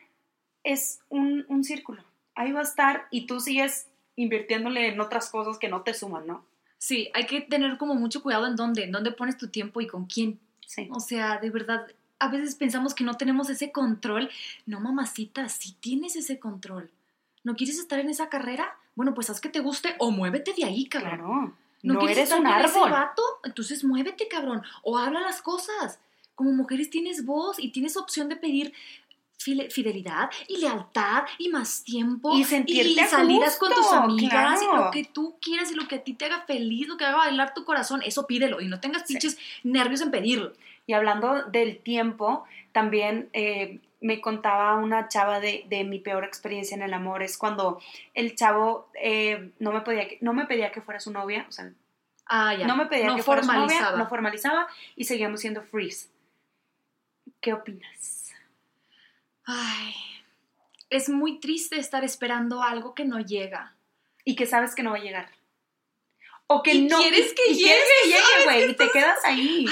[0.62, 2.04] es un, un, círculo.
[2.34, 6.26] Ahí va a estar y tú sigues invirtiéndole en otras cosas que no te suman,
[6.26, 6.44] ¿no?
[6.78, 9.86] Sí, hay que tener como mucho cuidado en dónde, en dónde pones tu tiempo y
[9.86, 10.38] con quién.
[10.66, 10.88] Sí.
[10.92, 11.86] O sea, de verdad,
[12.18, 14.30] a veces pensamos que no tenemos ese control.
[14.66, 16.90] No, mamacita, sí tienes ese control.
[17.42, 18.76] ¿No quieres estar en esa carrera?
[18.94, 21.18] Bueno, pues haz que te guste o muévete de ahí, cabrón.
[21.18, 21.56] Claro.
[21.82, 22.90] No, eres un árbol.
[22.90, 24.62] vato, entonces muévete, cabrón.
[24.82, 25.98] O habla las cosas.
[26.34, 28.72] Como mujeres tienes voz y tienes opción de pedir
[29.42, 34.90] fidelidad y lealtad y más tiempo y sentirte y salidas con tus amigas y lo
[34.90, 37.54] que tú quieras y lo que a ti te haga feliz, lo que haga bailar
[37.54, 40.52] tu corazón, eso pídelo y no tengas pinches nervios en pedirlo.
[40.86, 46.82] Y hablando del tiempo, también eh, me contaba una chava de, mi peor experiencia en
[46.82, 47.80] el amor, es cuando
[48.14, 51.70] el chavo eh, no, me podía, no me pedía que fuera su novia, o sea,
[52.26, 52.66] ah, ya.
[52.66, 56.08] no me pedía que fuera su novia, no formalizaba y seguíamos siendo freeze.
[57.40, 58.32] ¿Qué opinas?
[59.44, 59.94] Ay,
[60.90, 63.74] es muy triste estar esperando algo que no llega.
[64.24, 65.30] Y que sabes que no va a llegar.
[66.46, 66.98] O que no.
[66.98, 69.66] Quieres que llegue, quieres que llegue, güey, y te quedas ahí.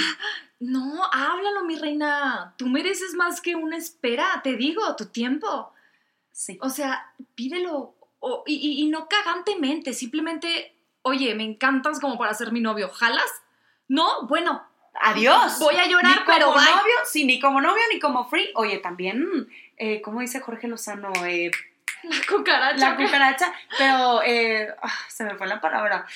[0.60, 2.54] No, háblalo, mi reina.
[2.56, 5.72] Tú mereces más que una espera, te digo, tu tiempo.
[6.32, 6.58] Sí.
[6.60, 7.94] O sea, pídelo.
[8.46, 12.88] y, no cagantemente, simplemente, oye, me encantas como para ser mi novio.
[12.88, 13.30] ¿Jalas?
[13.86, 14.64] No, bueno.
[15.00, 15.58] Adiós.
[15.60, 18.50] Voy a llorar, ni pero como novio, sí, ni como novio ni como free.
[18.56, 21.12] Oye, también, eh, ¿cómo dice Jorge Lozano?
[21.24, 21.52] Eh,
[22.02, 22.76] la cucaracha.
[22.76, 26.06] La cucaracha, pero eh, ah, se me fue la palabra.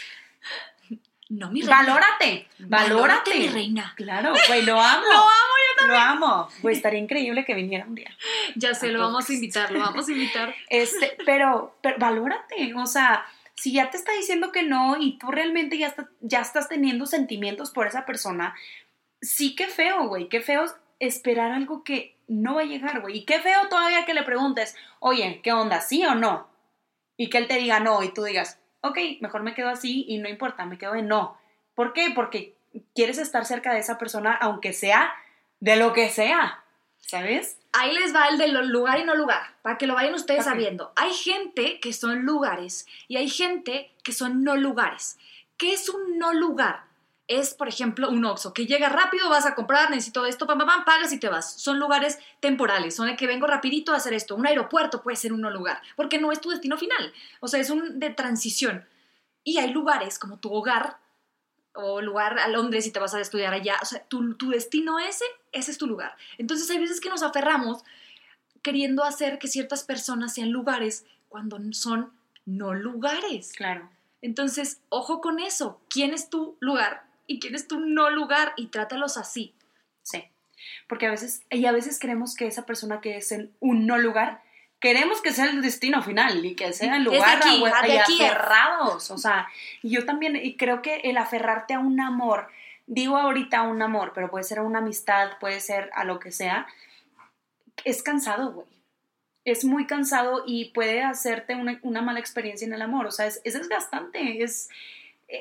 [1.33, 1.79] No, mi reina.
[1.79, 2.47] Valórate.
[2.59, 3.39] Valórate.
[3.39, 3.95] mi reina.
[3.97, 5.03] Claro, güey, lo amo.
[5.11, 6.01] lo amo, yo también.
[6.01, 6.49] Lo amo.
[6.61, 8.11] Pues estaría increíble que viniera un día.
[8.55, 10.55] Ya sé, lo vamos a invitar, lo vamos a invitar.
[10.69, 12.75] Este, pero, pero valórate.
[12.75, 16.69] O sea, si ya te está diciendo que no y tú realmente ya, ya estás
[16.69, 18.55] teniendo sentimientos por esa persona,
[19.23, 20.29] sí qué feo, güey.
[20.29, 20.67] Qué feo
[20.99, 23.19] esperar algo que no va a llegar, güey.
[23.19, 25.81] Y qué feo todavía que le preguntes, oye, ¿qué onda?
[25.81, 26.47] ¿Sí o no?
[27.17, 30.19] Y que él te diga no y tú digas, ok, mejor me quedo así y
[30.19, 31.39] no importa, me quedo en no.
[31.75, 32.13] ¿Por qué?
[32.15, 32.55] Porque
[32.95, 35.13] quieres estar cerca de esa persona, aunque sea
[35.61, 36.63] de lo que sea,
[36.99, 37.59] ¿sabes?
[37.73, 40.93] Ahí les va el de lugar y no lugar, para que lo vayan ustedes sabiendo.
[40.97, 45.19] Hay gente que son lugares y hay gente que son no lugares.
[45.57, 46.85] ¿Qué es un no lugar?
[47.29, 50.67] Es, por ejemplo, un Oxxo, que llega rápido, vas a comprar, necesito esto, pam, pam,
[50.67, 51.53] pam, pagas y te vas.
[51.55, 54.35] Son lugares temporales, son de que vengo rapidito a hacer esto.
[54.35, 57.13] Un aeropuerto puede ser un lugar, porque no es tu destino final.
[57.41, 58.87] O sea, es un de transición.
[59.45, 60.99] Y hay lugares como tu hogar
[61.75, 63.77] o lugar a Londres y te vas a estudiar allá.
[63.83, 66.17] O sea, tu, tu destino ese, ese es tu lugar.
[66.39, 67.83] Entonces hay veces que nos aferramos
[68.63, 72.13] queriendo hacer que ciertas personas sean lugares cuando son
[72.45, 73.53] no lugares.
[73.57, 73.89] Claro.
[74.21, 75.81] Entonces, ojo con eso.
[75.89, 77.12] ¿Quién es tu lugar?
[77.33, 79.55] Y quién es tu no lugar y trátalos así.
[80.03, 80.25] Sí.
[80.89, 83.99] Porque a veces, y a veces creemos que esa persona que es en un no
[83.99, 84.43] lugar,
[84.81, 88.23] queremos que sea el destino final y que sea el lugar aquí, a- de aquí
[88.25, 89.11] aferrados.
[89.11, 89.49] O sea,
[89.83, 92.49] y yo también, y creo que el aferrarte a un amor,
[92.87, 96.19] digo ahorita a un amor, pero puede ser a una amistad, puede ser a lo
[96.19, 96.67] que sea,
[97.85, 98.67] es cansado, güey.
[99.45, 103.07] Es muy cansado y puede hacerte una, una mala experiencia en el amor.
[103.07, 104.43] O sea, es, es desgastante.
[104.45, 104.69] Es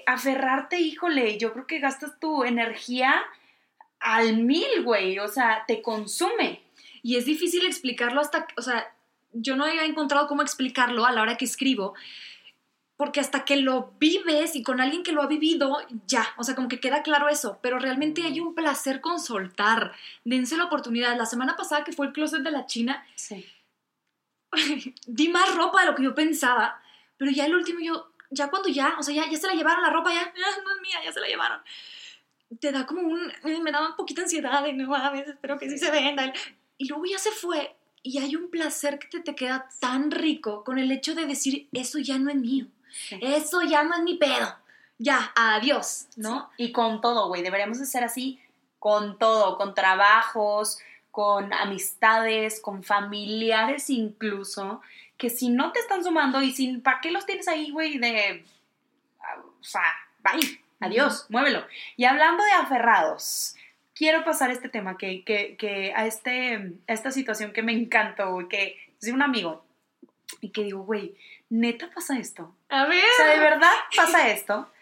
[0.05, 1.37] aferrarte, híjole.
[1.37, 3.23] Yo creo que gastas tu energía
[3.99, 5.19] al mil, güey.
[5.19, 6.61] O sea, te consume.
[7.03, 8.93] Y es difícil explicarlo hasta, o sea,
[9.33, 11.95] yo no he encontrado cómo explicarlo a la hora que escribo,
[12.95, 16.53] porque hasta que lo vives y con alguien que lo ha vivido, ya, o sea,
[16.53, 19.93] como que queda claro eso, pero realmente hay un placer con soltar.
[20.23, 21.17] Dense la oportunidad.
[21.17, 23.45] La semana pasada que fue el closet de la China, Sí.
[25.07, 26.79] di más ropa de lo que yo pensaba,
[27.17, 29.83] pero ya el último yo, ya cuando ya, o sea, ya, ya se la llevaron
[29.83, 31.61] la ropa, ya, "Ah, no es mía, ya se la llevaron.
[32.59, 35.69] Te da como un, eh, me daba un poquita ansiedad de no mames, espero que
[35.69, 36.33] sí se venda.
[36.77, 40.63] Y luego ya se fue y hay un placer que te, te queda tan rico
[40.63, 42.65] con el hecho de decir, eso ya no es mío,
[43.07, 43.19] Sí.
[43.21, 44.53] eso ya no es mi pedo,
[44.97, 46.49] ya, adiós, ¿no?
[46.57, 47.41] Y con todo, güey.
[47.43, 48.39] Deberíamos de ser así
[48.79, 50.79] con todo, con trabajos,
[51.11, 54.81] con amistades, con familiares incluso,
[55.21, 57.99] que si no te están sumando y sin, ¿para qué los tienes ahí, güey?
[57.99, 58.43] De,
[59.37, 59.83] o sea,
[60.23, 61.63] bye, adiós, muévelo.
[61.95, 63.55] Y hablando de aferrados,
[63.93, 68.31] quiero pasar este tema, que, que, que a, este, a esta situación que me encantó,
[68.31, 69.63] güey, que es de un amigo,
[70.39, 71.15] y que digo, güey,
[71.51, 72.55] neta pasa esto.
[72.69, 73.03] A ver.
[73.03, 74.71] O sea, de verdad pasa esto.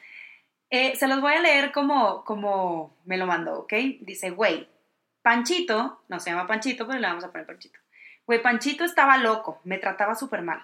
[0.71, 3.73] Eh, se los voy a leer como, como me lo mandó, ¿ok?
[4.01, 4.69] Dice, güey,
[5.23, 7.79] Panchito, no se llama Panchito, pero le vamos a poner Panchito.
[8.29, 10.63] Güey, Panchito estaba loco, me trataba súper mal.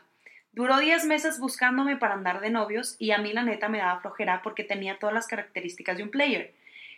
[0.52, 4.02] Duró 10 meses buscándome para andar de novios y a mí la neta me daba
[4.02, 6.54] flojera porque tenía todas las características de un player.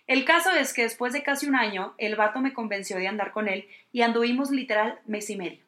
[0.08, 3.32] El caso es que después de casi un año, el vato me convenció de andar
[3.32, 5.64] con él y anduvimos literal mes y medio.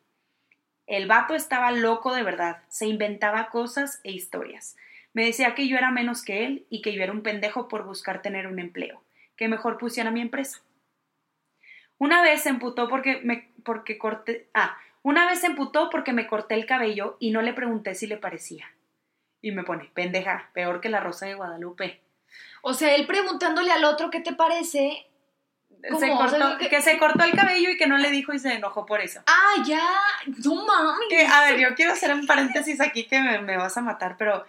[0.86, 4.76] El vato estaba loco de verdad, se inventaba cosas e historias.
[5.14, 7.86] Me decía que yo era menos que él y que yo era un pendejo por
[7.86, 9.02] buscar tener un empleo,
[9.38, 10.60] que mejor pusiera mi empresa.
[12.00, 16.28] Una vez se emputó porque me porque corté, ah, una vez se emputó porque me
[16.28, 18.66] corté el cabello y no le pregunté si le parecía.
[19.42, 22.02] Y me pone, pendeja, peor que la rosa de Guadalupe.
[22.62, 25.06] O sea, él preguntándole al otro qué te parece.
[25.90, 26.00] ¿Cómo?
[26.00, 28.34] Se O sea, cortó, que- que se cortó el cabello y que no le dijo
[28.34, 29.22] y se enojó por eso.
[29.28, 29.88] Ah, ya.
[30.44, 31.08] No mames.
[31.10, 34.18] Que, a ver, yo quiero hacer un paréntesis aquí que me, me vas a matar,
[34.18, 34.46] pero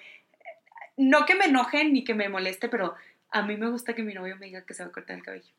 [0.96, 2.96] no que me enoje ni que me moleste, pero
[3.30, 5.22] a mí me gusta que mi novio me diga que se va a cortar el
[5.22, 5.52] cabello.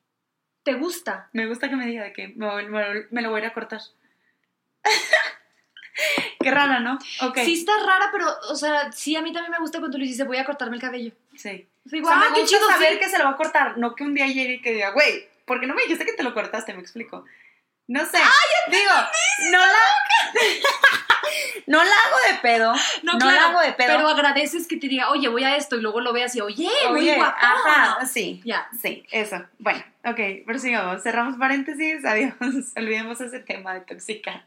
[0.63, 1.29] ¿Te gusta?
[1.31, 3.79] Me gusta que me diga de que me- me lo voy a ir a cortar.
[6.39, 6.97] Qué rara, ¿no?
[7.21, 7.39] Ok.
[7.45, 10.25] Sí está rara, pero, o sea, sí, a mí también me gusta cuando le dices,
[10.25, 11.11] voy a cortarme el cabello.
[11.35, 11.67] Sí.
[11.85, 12.99] Digo, O sea, ah, me qué gusta chido, saber sí.
[12.99, 15.27] que se lo va a cortar, no que un día llegue y que diga, güey,
[15.45, 16.73] ¿por qué no me dijiste que te lo cortaste?
[16.73, 17.25] Me explico.
[17.87, 18.19] No sé.
[18.69, 18.93] Digo,
[19.51, 19.79] no la...
[21.67, 22.73] no la hago de pedo.
[23.03, 23.87] No, claro, la hago de pedo.
[23.97, 26.69] Pero agradeces que te diga, oye, voy a esto, y luego lo veas y, oye,
[26.89, 27.37] muy Oye, guapa.
[27.39, 28.41] Ajá, sí.
[28.45, 28.69] Ya.
[28.81, 29.43] Sí, eso.
[29.59, 31.03] Bueno, ok, prosigamos.
[31.03, 32.33] Cerramos paréntesis, adiós.
[32.75, 34.45] Olvidemos ese tema de tóxica.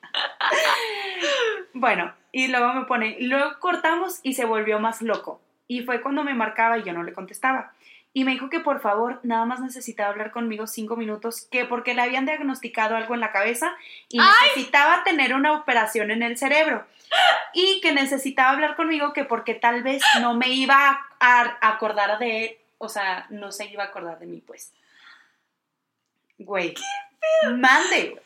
[1.74, 5.40] bueno, y luego me pone, luego cortamos y se volvió más loco.
[5.66, 7.72] Y fue cuando me marcaba y yo no le contestaba.
[8.16, 11.94] Y me dijo que por favor nada más necesitaba hablar conmigo cinco minutos, que porque
[11.94, 13.76] le habían diagnosticado algo en la cabeza
[14.08, 16.86] y necesitaba tener una operación en el cerebro.
[17.52, 22.44] Y que necesitaba hablar conmigo que porque tal vez no me iba a, acordar de
[22.44, 24.72] él, o sea, no se iba a acordar de mí, pues.
[26.38, 26.74] Güey.
[27.50, 28.22] Mande, güey.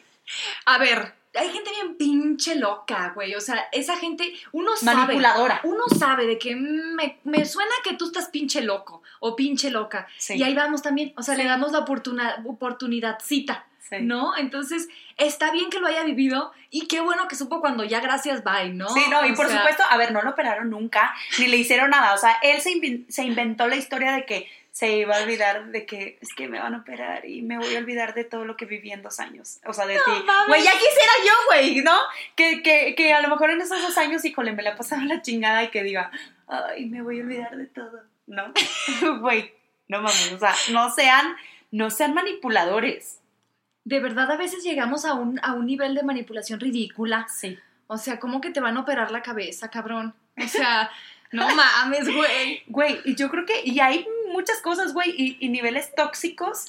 [0.66, 3.34] A ver, hay gente bien pinche loca, güey.
[3.34, 4.96] O sea, esa gente, uno sabe.
[4.96, 5.60] Manipuladora.
[5.64, 9.70] Uno sabe de que mm, me, me suena que tú estás pinche loco o pinche
[9.70, 10.06] loca.
[10.18, 10.34] Sí.
[10.36, 11.12] Y ahí vamos también.
[11.16, 11.42] O sea, Sí.
[11.42, 13.64] le damos la oportuna, oportunidadcita.
[13.80, 13.96] Sí.
[14.02, 14.36] ¿No?
[14.36, 14.86] Entonces,
[15.16, 18.68] está bien que lo haya vivido y qué bueno que supo cuando ya gracias, bye,
[18.74, 18.86] ¿no?
[18.90, 21.56] Sí, no, y O por sea, supuesto, a ver, no lo operaron nunca, ni le
[21.56, 22.12] hicieron nada.
[22.12, 24.46] O sea, él se, se inventó la historia de que
[24.78, 27.74] se iba a olvidar de que es que me van a operar y me voy
[27.74, 29.58] a olvidar de todo lo que viví en dos años.
[29.66, 30.22] O sea, de ti.
[30.24, 30.46] mames.
[30.46, 31.98] Güey, ya quisiera yo, güey, ¿no?
[32.36, 35.20] Que, que, que a lo mejor en esos dos años, híjole, me la pasaba la
[35.20, 36.12] chingada y que diga,
[36.46, 38.52] ay, me voy a olvidar de todo, ¿no?
[39.20, 39.52] Güey,
[39.88, 41.34] no mames, o sea, no sean,
[41.72, 43.18] no sean manipuladores.
[43.82, 47.26] De verdad, a veces llegamos a un, a un nivel de manipulación ridícula.
[47.28, 47.58] Sí.
[47.88, 50.14] O sea, ¿cómo que te van a operar la cabeza, cabrón?
[50.40, 50.88] O sea,
[51.32, 52.62] no mames, güey.
[52.68, 56.66] Güey, y yo creo que, y hay muchas cosas, güey, y, y niveles tóxicos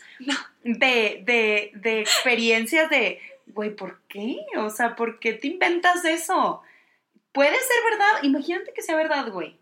[0.63, 4.37] de, de, de experiencias de, güey, ¿por qué?
[4.57, 6.61] O sea, ¿por qué te inventas eso?
[7.31, 9.57] Puede ser verdad, imagínate que sea verdad, güey.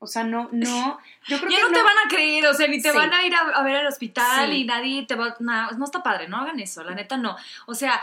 [0.00, 0.98] O sea, no, no.
[1.26, 3.34] Yo creo ya no, te van a creer, o sea, ni te van a ir
[3.34, 5.36] a, ver al hospital y nadie te va.
[5.40, 7.36] No, no está padre, no hagan eso, la neta no.
[7.66, 8.00] O sea,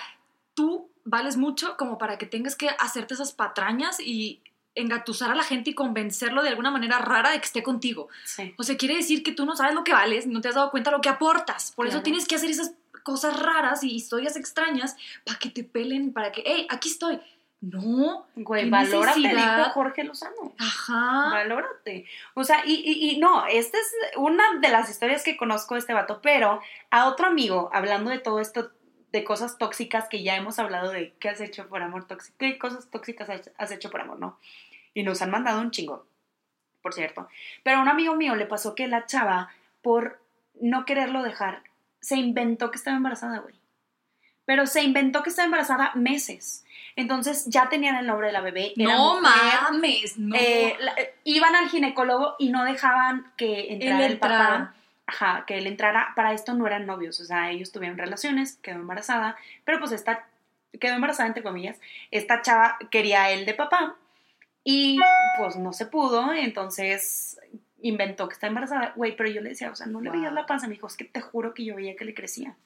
[0.53, 4.41] tú vales mucho como para que tengas que hacerte esas patrañas y
[4.75, 8.09] engatusar a la gente y convencerlo de alguna manera rara de que esté contigo.
[8.57, 10.71] O sea, quiere decir que tú no sabes lo que vales, no te has dado
[10.71, 11.71] cuenta de lo que aportas.
[11.71, 12.73] Por eso tienes que hacer esas
[13.03, 17.19] cosas raras y historias extrañas para que te pelen, para que, hey, aquí estoy.
[17.61, 20.53] No, güey, valórate, dijo Jorge Lozano.
[20.59, 21.29] Ajá.
[21.31, 22.05] Valórate.
[22.35, 25.79] O sea, y, y, y, no, esta es una de las historias que conozco de
[25.79, 26.61] este vato, pero
[26.91, 28.71] a otro amigo, hablando de todo esto,
[29.11, 32.57] de cosas tóxicas que ya hemos hablado de qué has hecho por amor tóxico, qué
[32.59, 34.37] cosas tóxicas has hecho por amor, ¿no?
[34.95, 36.07] Y nos han mandado un chingo,
[36.81, 37.27] por cierto.
[37.61, 39.49] Pero a un amigo mío le pasó que la chava,
[39.83, 40.19] por
[40.59, 41.61] no quererlo dejar,
[41.99, 43.55] se inventó que estaba embarazada, güey.
[44.45, 46.65] Pero se inventó que estaba embarazada meses.
[46.95, 48.73] Entonces ya tenían el nombre de la bebé.
[48.77, 50.35] no mames, no.
[50.35, 54.75] Eh, eh, iban al ginecólogo y no dejaban que entrara el papá.
[55.07, 56.13] Ajá, que él entrara.
[56.15, 59.35] Para esto no eran novios, o sea, ellos tuvieron relaciones, quedó embarazada,
[59.65, 60.25] pero pues esta
[60.79, 61.79] quedó embarazada entre comillas.
[62.11, 63.97] Esta chava quería a él de papá
[64.67, 64.97] y
[65.37, 67.39] pues no se pudo, entonces
[67.81, 68.93] inventó que está embarazada.
[68.95, 70.97] Güey, pero yo le decía, o sea, no le veías la panza, me dijo, es
[70.97, 72.57] que te juro que yo veía que le crecía.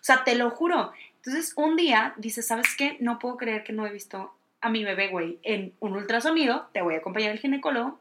[0.00, 0.92] O sea, te lo juro.
[1.16, 2.96] Entonces, un día dice, ¿sabes qué?
[2.98, 6.68] No puedo creer que no he visto a mi bebé, güey, en un ultrasonido.
[6.72, 8.00] Te voy a acompañar al ginecólogo.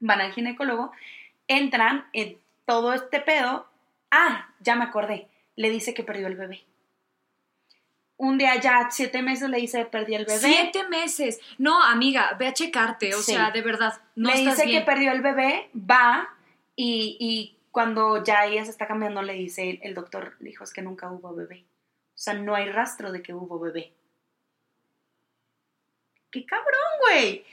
[0.00, 0.90] Van al ginecólogo,
[1.46, 3.66] entran en todo este pedo.
[4.10, 5.28] Ah, ya me acordé.
[5.56, 6.64] Le dice que perdió el bebé
[8.18, 10.40] un día ya, siete meses, le dice, perdí el bebé.
[10.40, 11.40] Siete meses.
[11.56, 15.22] No, amiga, ve a checarte, o sea, de verdad, no Le dice que perdió el
[15.22, 16.28] bebé, va
[16.76, 20.82] y, cuando ya ella se está cambiando, le dice el doctor, le dijo, es que
[20.82, 21.64] nunca hubo bebé.
[22.08, 23.92] O sea, no hay rastro de que hubo bebé.
[26.32, 27.44] ¡Qué cabrón, güey!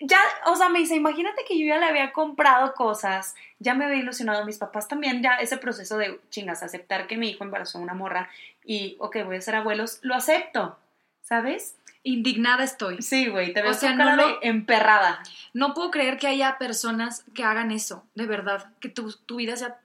[0.00, 3.84] ya, o sea, me dice, imagínate que yo ya le había comprado cosas, ya me
[3.84, 7.78] había ilusionado, mis papás también, ya ese proceso de chingas, aceptar que mi hijo embarazó
[7.78, 8.30] a una morra
[8.64, 10.78] y, ok, voy a ser abuelos, lo acepto,
[11.22, 11.76] ¿sabes?
[12.02, 13.02] Indignada estoy.
[13.02, 15.22] Sí, güey, te veo o sea, no emperrada.
[15.52, 19.56] No puedo creer que haya personas que hagan eso, de verdad, que tu, tu vida
[19.56, 19.78] sea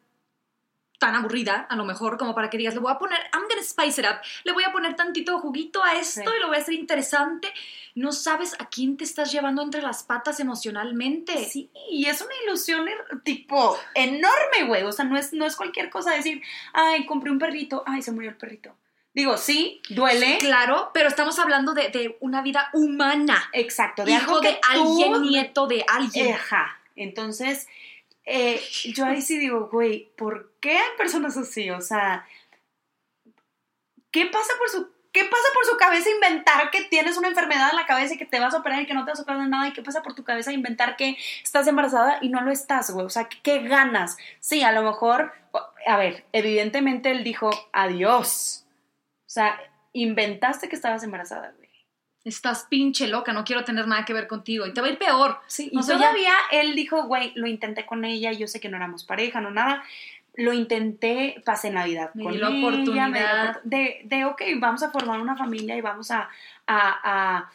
[0.99, 3.63] tan aburrida, a lo mejor, como para que digas, le voy a poner, I'm gonna
[3.63, 6.59] spice it up, le voy a poner tantito juguito a esto y lo voy a
[6.59, 7.51] hacer interesante.
[7.95, 11.45] No sabes a quién te estás llevando entre las patas emocionalmente.
[11.45, 12.85] Sí, y es una ilusión
[13.23, 14.83] tipo enorme, güey.
[14.83, 16.41] O sea, no es, no es cualquier cosa decir,
[16.73, 18.75] ay, compré un perrito, ay, se murió el perrito.
[19.15, 20.37] Digo, sí, duele.
[20.39, 23.49] claro, pero estamos hablando de, una vida humana.
[23.53, 26.33] Exacto, de Hijo de alguien, nieto de alguien.
[26.33, 26.81] Ajá.
[26.97, 27.67] Entonces,
[28.26, 28.61] eh,
[28.93, 31.69] yo ahí sí digo, güey, ¿por qué hay personas así?
[31.69, 32.28] O sea,
[34.11, 37.78] ¿qué pasa por su ¿Qué pasa por su cabeza inventar que tienes una enfermedad en
[37.78, 39.43] la cabeza y que te vas a operar y que no te vas a operar
[39.43, 39.69] de nada?
[39.69, 43.05] ¿Y qué pasa por tu cabeza inventar que estás embarazada y no lo estás, güey?
[43.05, 44.17] O sea, ¿qué, ganas?
[44.41, 45.32] Sí, a lo mejor,
[45.88, 48.65] a ver, evidentemente él dijo adiós.
[49.21, 49.57] O sea,
[49.93, 51.64] inventaste que estabas embarazada, güey
[52.26, 54.97] estás pinche loca, no quiero tener nada que ver contigo y te va a ir
[54.97, 55.39] peor.
[55.45, 59.03] Sí, y todavía él dijo, güey, lo intenté con ella, yo sé que no éramos
[59.03, 59.84] pareja, no nada,
[60.34, 63.61] lo intenté, pasé Navidad con ella, oportunidad.
[63.63, 66.28] de, de, ok, vamos a formar una familia y vamos a,
[66.67, 67.49] a,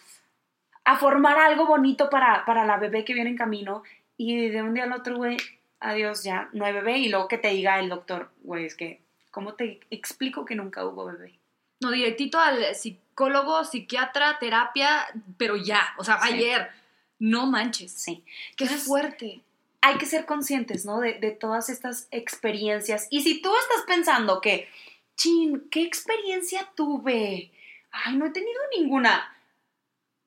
[0.84, 3.82] a, formar algo bonito para, para la bebé que viene en camino
[4.16, 5.36] y de un día al otro, güey,
[5.80, 9.02] adiós, ya, no hay bebé y luego que te diga el doctor, güey, es que,
[9.32, 11.39] ¿cómo te explico que nunca hubo bebé?
[11.80, 15.06] No, directito al psicólogo, psiquiatra, terapia,
[15.36, 16.70] pero ya, o sea, ayer.
[17.18, 17.92] No manches.
[17.92, 18.24] Sí.
[18.56, 19.42] Qué fuerte.
[19.82, 21.00] Hay que ser conscientes, ¿no?
[21.00, 23.06] De, de, todas estas experiencias.
[23.10, 24.68] Y si tú estás pensando que,
[25.16, 27.50] chin, ¿qué experiencia tuve?
[27.90, 29.36] Ay, no he tenido ninguna.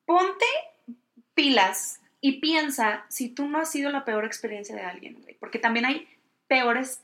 [0.06, 0.46] Ponte
[1.34, 5.36] pilas y piensa si tú no has sido la peor experiencia de alguien, güey.
[5.36, 6.08] Porque también hay
[6.48, 7.02] peores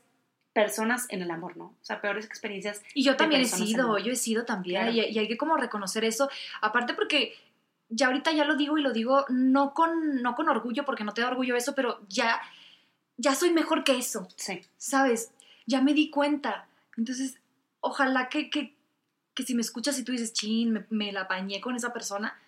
[0.62, 1.64] personas en el amor, ¿no?
[1.64, 2.82] O sea, peores experiencias.
[2.94, 6.30] Y yo también he sido, yo he sido también, y, hay que como reconocer eso,
[6.60, 7.34] aparte porque
[7.88, 11.12] ya ahorita ya lo digo y lo digo no con, no con orgullo, porque no
[11.12, 12.40] te da orgullo eso, pero ya,
[13.16, 14.28] ya soy mejor que eso.
[14.36, 14.60] Sí.
[14.76, 15.32] ¿Sabes?
[15.66, 16.66] Ya me di cuenta.
[16.96, 17.36] Entonces,
[17.80, 18.74] ojalá que, que,
[19.34, 22.38] que si me escuchas y tú dices, chin, me, me la apañé con esa persona,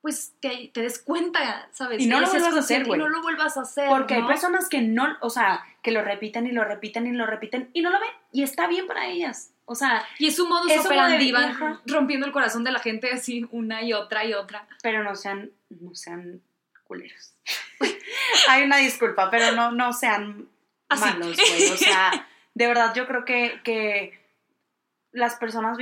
[0.00, 2.00] pues te, te, des cuenta, ¿sabes?
[2.00, 2.98] Y no lo vuelvas a hacer, güey.
[2.98, 3.88] Y no lo vuelvas a hacer.
[3.88, 7.26] Porque hay personas que no, o sea, que lo repiten y lo repiten y lo
[7.26, 8.10] repiten y no lo ven.
[8.32, 9.52] Y está bien para ellas.
[9.66, 10.04] O sea.
[10.18, 13.92] Y es un modo operandi, van rompiendo el corazón de la gente así una y
[13.92, 14.66] otra y otra.
[14.82, 16.40] Pero no sean, no sean
[16.84, 17.34] culeros.
[18.48, 20.48] hay una disculpa, pero no, no sean
[20.88, 21.70] malos, güey.
[21.70, 24.18] O sea, de verdad, yo creo que, que
[25.12, 25.76] las personas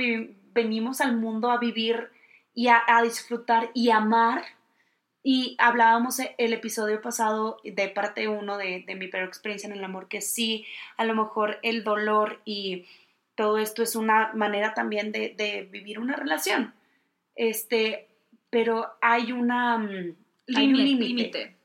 [0.53, 2.11] venimos al mundo a vivir
[2.59, 4.43] y a, disfrutar y amar.
[5.23, 9.77] Y hablábamos e, el episodio pasado de parte uno de, de mi peor experiencia en
[9.77, 10.65] el amor, que sí,
[10.97, 12.85] a lo mejor el dolor y
[13.35, 16.73] todo esto es una manera también de, de vivir una relación.
[17.33, 18.09] Este,
[18.49, 19.77] pero hay una...
[19.77, 20.15] Mm,
[20.53, 21.55] hay un límite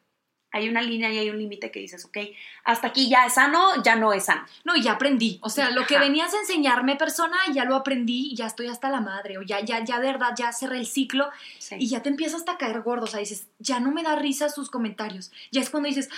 [0.55, 2.17] hay una línea y hay un límite que dices, ok,
[2.63, 4.47] hasta aquí ya es sano, ya no es sano.
[4.63, 5.41] No, ya aprendí.
[5.43, 9.01] O sea, lo que venías a enseñarme, persona, ya lo aprendí, ya estoy hasta la
[9.01, 11.29] madre, o ya, ya, ya de verdad, ya cerré el ciclo
[11.73, 13.07] y ya te empiezas hasta a caer gordo.
[13.07, 15.33] O sea, dices, ya no me da risa sus comentarios.
[15.51, 16.09] Ya es cuando dices,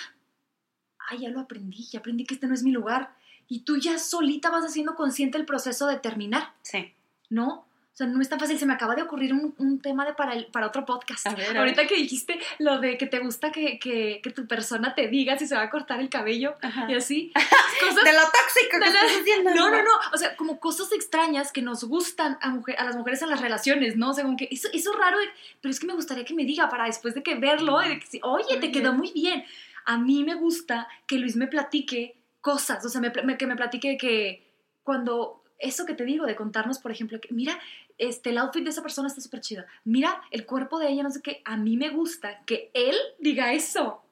[1.08, 3.14] ay, ya lo aprendí, ya aprendí que este no es mi lugar.
[3.48, 6.52] Y tú ya solita vas haciendo consciente el proceso de terminar.
[6.60, 6.92] Sí.
[7.30, 7.65] ¿No?
[7.96, 8.58] O sea, no es tan fácil.
[8.58, 11.26] Se me acaba de ocurrir un, tema de para, el, para otro podcast.
[11.56, 15.38] Ahorita que dijiste lo de que te gusta que, que, que, tu persona te diga
[15.38, 16.56] si se va a cortar el cabello
[16.90, 17.32] y así.
[17.80, 19.50] Cosas, de lo tóxico que estás diciendo.
[19.54, 19.90] No, no, no.
[20.12, 23.40] O sea, como cosas extrañas que nos gustan a, mujer, a las mujeres en las
[23.40, 24.10] relaciones, ¿no?
[24.10, 25.16] O sea, como que eso, es raro,
[25.62, 28.20] pero es que me gustaría que me diga para después de que verlo, de que,
[28.24, 29.42] oye, te quedó muy bien.
[29.86, 33.00] A mí me gusta que Luis me platique cosas, o sea,
[33.38, 34.46] que me platique que
[34.84, 37.58] cuando eso que te digo, de contarnos, por ejemplo, que mira,
[37.98, 39.64] este, el outfit de esa persona está súper chido.
[39.84, 41.42] Mira, el cuerpo de ella, no sé qué.
[41.44, 44.02] A mí me gusta que él diga eso.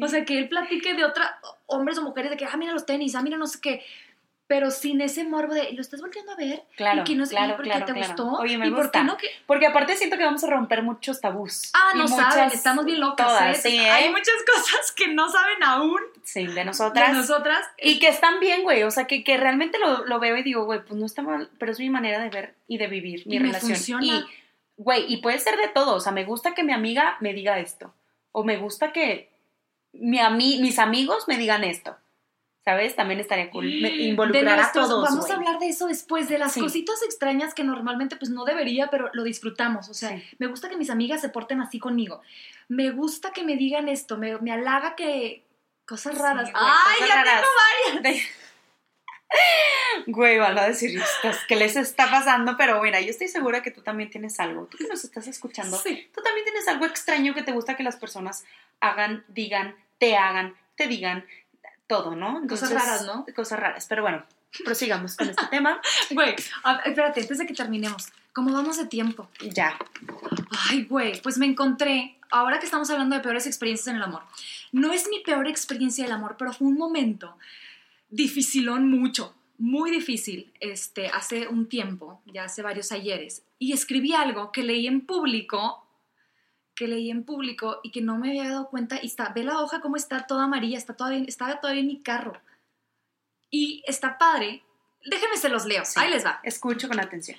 [0.00, 2.86] O sea, que él platique de otra, hombres o mujeres, de que, ah, mira los
[2.86, 3.84] tenis, ah, mira no sé qué
[4.54, 7.56] pero sin ese morbo de lo estás volviendo a ver claro, y que no claro,
[7.56, 9.02] porque te gustó Oye, me gusta.
[9.02, 11.72] no Porque aparte siento que vamos a romper muchos tabús.
[11.74, 13.64] Ah, no saben, estamos bien locas.
[13.64, 13.74] ¿eh?
[13.74, 13.90] ¿eh?
[13.90, 15.98] Hay muchas cosas que no saben aún.
[16.22, 17.10] Sí, de nosotras.
[17.10, 17.66] De nosotras.
[17.78, 18.84] Y que están bien, güey.
[18.84, 21.50] O sea, que, que realmente lo, lo, veo y digo, güey, pues no está mal,
[21.58, 23.72] pero es mi manera de ver y de vivir mi relación.
[23.72, 24.06] Funciona.
[24.06, 24.24] Y,
[24.76, 25.96] güey, y puede ser de todo.
[25.96, 27.92] O sea, me gusta que mi amiga me diga esto.
[28.30, 29.32] O me gusta que
[29.92, 31.96] mi mis amigos me digan esto.
[32.64, 32.96] ¿Sabes?
[32.96, 35.02] También estaría cool involucrar a todos.
[35.02, 38.88] Vamos a hablar de eso después, de las cositas extrañas que normalmente pues no debería,
[38.88, 39.88] pero lo disfrutamos.
[39.88, 42.22] O sea, me gusta que mis amigas se porten así conmigo.
[42.68, 45.44] Me gusta que me digan esto, me, me halaga que...
[45.86, 46.50] Cosas raras.
[46.54, 48.22] ¡Ay, ya tengo varias!
[50.06, 51.00] Güey, van a decir,
[51.48, 52.56] ¿qué les está pasando?
[52.56, 54.66] Pero mira, yo estoy segura que tú también tienes algo.
[54.66, 56.08] Tú que nos estás escuchando, sí.
[56.14, 58.44] tú también tienes algo extraño que te gusta que las personas
[58.80, 61.24] hagan, digan, te hagan, te digan,
[61.86, 62.46] todo, ¿no?
[62.48, 63.26] cosas raras, ¿no?
[63.34, 64.24] Cosas raras, pero bueno,
[64.64, 65.80] prosigamos con este tema.
[66.10, 66.34] Güey,
[66.84, 69.28] espérate, antes de que terminemos, ¿cómo vamos de tiempo?
[69.40, 69.76] Ya.
[70.68, 74.22] Ay, güey, pues me encontré, ahora que estamos hablando de peores experiencias en el amor,
[74.72, 77.36] no es mi peor experiencia del amor, pero fue un momento
[78.10, 84.52] dificilón mucho, muy difícil, este, hace un tiempo, ya hace varios ayeres, y escribí algo
[84.52, 85.83] que leí en público
[86.74, 89.60] que leí en público y que no me había dado cuenta y está, ve la
[89.60, 92.40] hoja como está toda amarilla, está todavía, estaba todavía en mi carro.
[93.50, 94.64] Y está padre.
[95.04, 95.82] Déjenme se los leo.
[95.96, 96.40] Ahí les va.
[96.42, 97.38] Escucho con atención.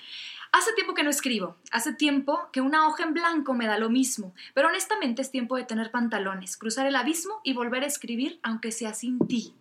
[0.52, 1.56] Hace tiempo que no escribo.
[1.70, 4.34] Hace tiempo que una hoja en blanco me da lo mismo.
[4.54, 8.72] Pero honestamente es tiempo de tener pantalones, cruzar el abismo y volver a escribir aunque
[8.72, 9.54] sea sin ti.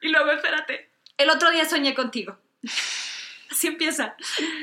[0.00, 0.90] Y luego, espérate.
[1.16, 2.36] El otro día soñé contigo.
[3.50, 4.16] Así empieza.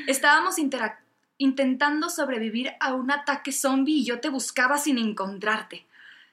[0.06, 1.03] Estábamos interactuando
[1.44, 5.84] intentando sobrevivir a un ataque zombie y yo te buscaba sin encontrarte.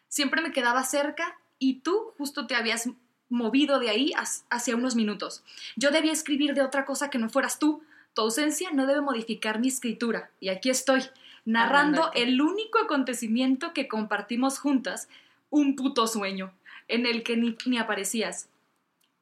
[0.08, 2.88] Siempre me quedaba cerca y tú justo te habías
[3.28, 4.14] movido de ahí
[4.50, 5.44] hacia unos minutos.
[5.76, 7.84] Yo debía escribir de otra cosa que no fueras tú.
[8.14, 10.32] Tu ausencia no debe modificar mi escritura.
[10.40, 11.02] Y aquí estoy,
[11.44, 15.10] narrando el único acontecimiento que compartimos juntas,
[15.50, 16.54] un puto sueño,
[16.88, 18.48] en el que ni, ni aparecías.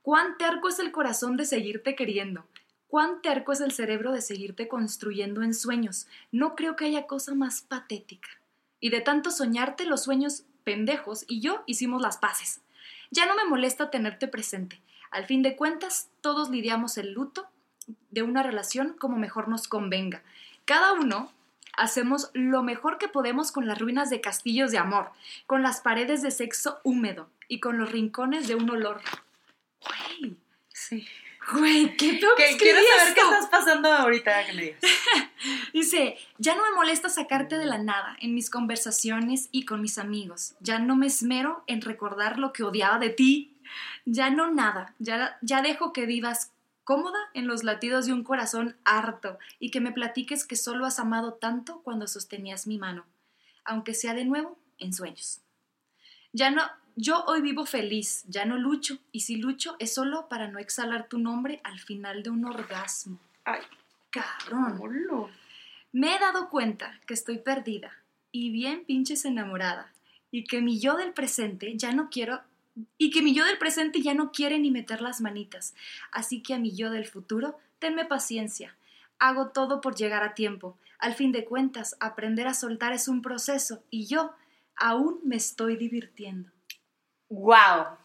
[0.04, 2.46] Cuán terco es el corazón de seguirte queriendo.
[2.90, 6.08] Cuán terco es el cerebro de seguirte construyendo en sueños.
[6.32, 8.30] No creo que haya cosa más patética.
[8.80, 12.62] Y de tanto soñarte los sueños pendejos y yo hicimos las paces.
[13.12, 14.82] Ya no me molesta tenerte presente.
[15.12, 17.48] Al fin de cuentas, todos lidiamos el luto
[18.10, 20.24] de una relación como mejor nos convenga.
[20.66, 21.32] Cada uno
[21.78, 25.12] hacemos lo mejor que podemos con las ruinas de castillos de amor,
[25.46, 29.02] con las paredes de sexo húmedo y con los rincones de un olor.
[30.74, 31.08] Sí.
[31.52, 34.82] Güey, qué peor que Quiero saber qué estás pasando ahorita que me digas.
[35.74, 39.97] Dice, ya no me molesta sacarte de la nada en mis conversaciones y con mis
[39.97, 40.56] amigos.
[40.60, 43.58] Ya no me esmero en recordar lo que odiaba de ti.
[44.06, 44.93] Ya no nada.
[45.00, 46.52] Ya, ya dejo que vivas
[46.84, 51.00] cómoda en los latidos de un corazón harto y que me platiques que solo has
[51.00, 53.06] amado tanto cuando sostenías mi mano,
[53.64, 55.41] aunque sea de nuevo en sueños.
[56.34, 56.64] Ya no,
[57.02, 61.08] yo hoy vivo feliz, ya no lucho, y si lucho es solo para no exhalar
[61.08, 63.18] tu nombre al final de un orgasmo.
[63.45, 63.62] Ay,
[64.10, 65.32] cabrón.
[65.93, 67.93] Me he dado cuenta que estoy perdida
[68.34, 69.93] y bien pinches enamorada
[70.30, 72.41] y que mi yo del presente ya no quiero
[72.97, 75.76] y que mi yo del presente ya no quiere ni meter las manitas.
[76.12, 78.76] Así que a mi yo del futuro, tenme paciencia.
[79.20, 80.78] Hago todo por llegar a tiempo.
[80.97, 84.34] Al fin de cuentas, aprender a soltar es un proceso y yo
[84.76, 86.52] aún me estoy divirtiendo.
[87.30, 87.98] ¡Wow!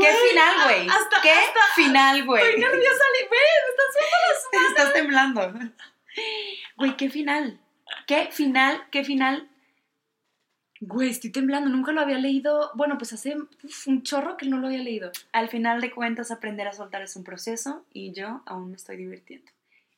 [0.00, 0.86] ¿Qué final, güey?
[1.22, 1.34] ¿Qué
[1.76, 2.44] final, güey?
[2.44, 3.38] Estoy nerviosa, me
[3.70, 4.68] estás suelto las.
[4.68, 5.52] Estás temblando.
[6.76, 7.60] Güey, ¿qué final?
[8.06, 8.84] ¿Qué final?
[8.90, 9.48] ¿Qué final?
[10.80, 12.70] Güey, estoy temblando, nunca lo había leído.
[12.74, 13.36] Bueno, pues hace
[13.86, 15.10] un chorro que no lo había leído.
[15.32, 18.96] Al final de cuentas, aprender a soltar es un proceso y yo aún me estoy
[18.96, 19.50] divirtiendo.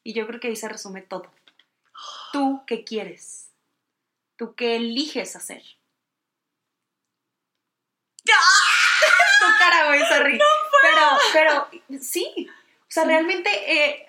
[0.04, 1.30] Y yo creo que ahí se resume todo.
[2.32, 3.50] ¿Tú qué quieres?
[4.36, 5.62] ¿Tú qué eliges hacer?
[9.40, 10.38] tu cara, güey, sorry.
[10.82, 12.48] pero, pero, sí.
[12.48, 14.06] O sea, realmente, eh,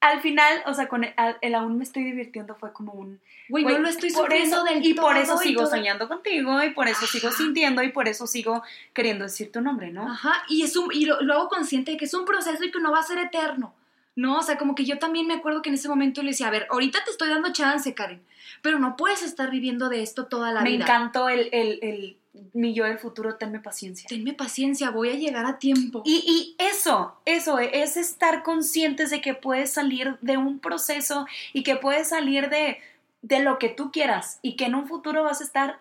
[0.00, 3.20] al final, o sea, con el, aún me estoy divirtiendo fue como un...
[3.48, 7.06] Güey, no lo estoy sufriendo del Y por eso sigo soñando contigo, y por eso
[7.06, 8.62] sigo sintiendo, y por eso sigo
[8.92, 10.10] queriendo decir tu nombre, ¿no?
[10.10, 12.70] Ajá, y, es un, y lo, lo hago consciente de que es un proceso y
[12.70, 13.74] que no va a ser eterno.
[14.18, 14.38] ¿no?
[14.38, 16.50] O sea, como que yo también me acuerdo que en ese momento le decía, a
[16.50, 18.20] ver, ahorita te estoy dando chance, Karen,
[18.62, 20.78] pero no puedes estar viviendo de esto toda la vida.
[20.78, 22.16] Me encantó el, el, el,
[22.52, 24.08] mi yo del futuro, tenme paciencia.
[24.08, 26.02] Tenme paciencia, voy a llegar a tiempo.
[26.04, 31.62] Y, y eso, eso, es estar conscientes de que puedes salir de un proceso y
[31.62, 32.78] que puedes salir de,
[33.22, 35.80] de lo que tú quieras y que en un futuro vas a estar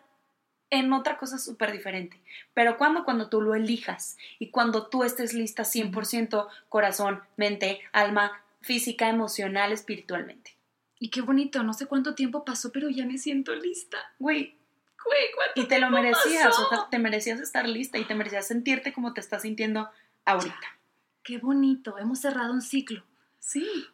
[0.69, 2.21] en otra cosa súper diferente.
[2.53, 8.43] Pero cuando, cuando tú lo elijas y cuando tú estés lista 100% corazón, mente, alma,
[8.61, 10.57] física, emocional, espiritualmente.
[10.99, 13.97] Y qué bonito, no sé cuánto tiempo pasó, pero ya me siento lista.
[14.19, 14.56] Güey.
[15.05, 18.47] Güey, ¿cuánto Y te lo merecías, o sea, te merecías estar lista y te merecías
[18.47, 19.89] sentirte como te estás sintiendo
[20.25, 20.77] ahorita.
[21.23, 23.03] Qué bonito, hemos cerrado un ciclo.
[23.39, 23.87] Sí.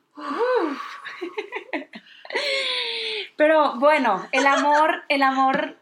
[3.37, 5.77] pero bueno, el amor, el amor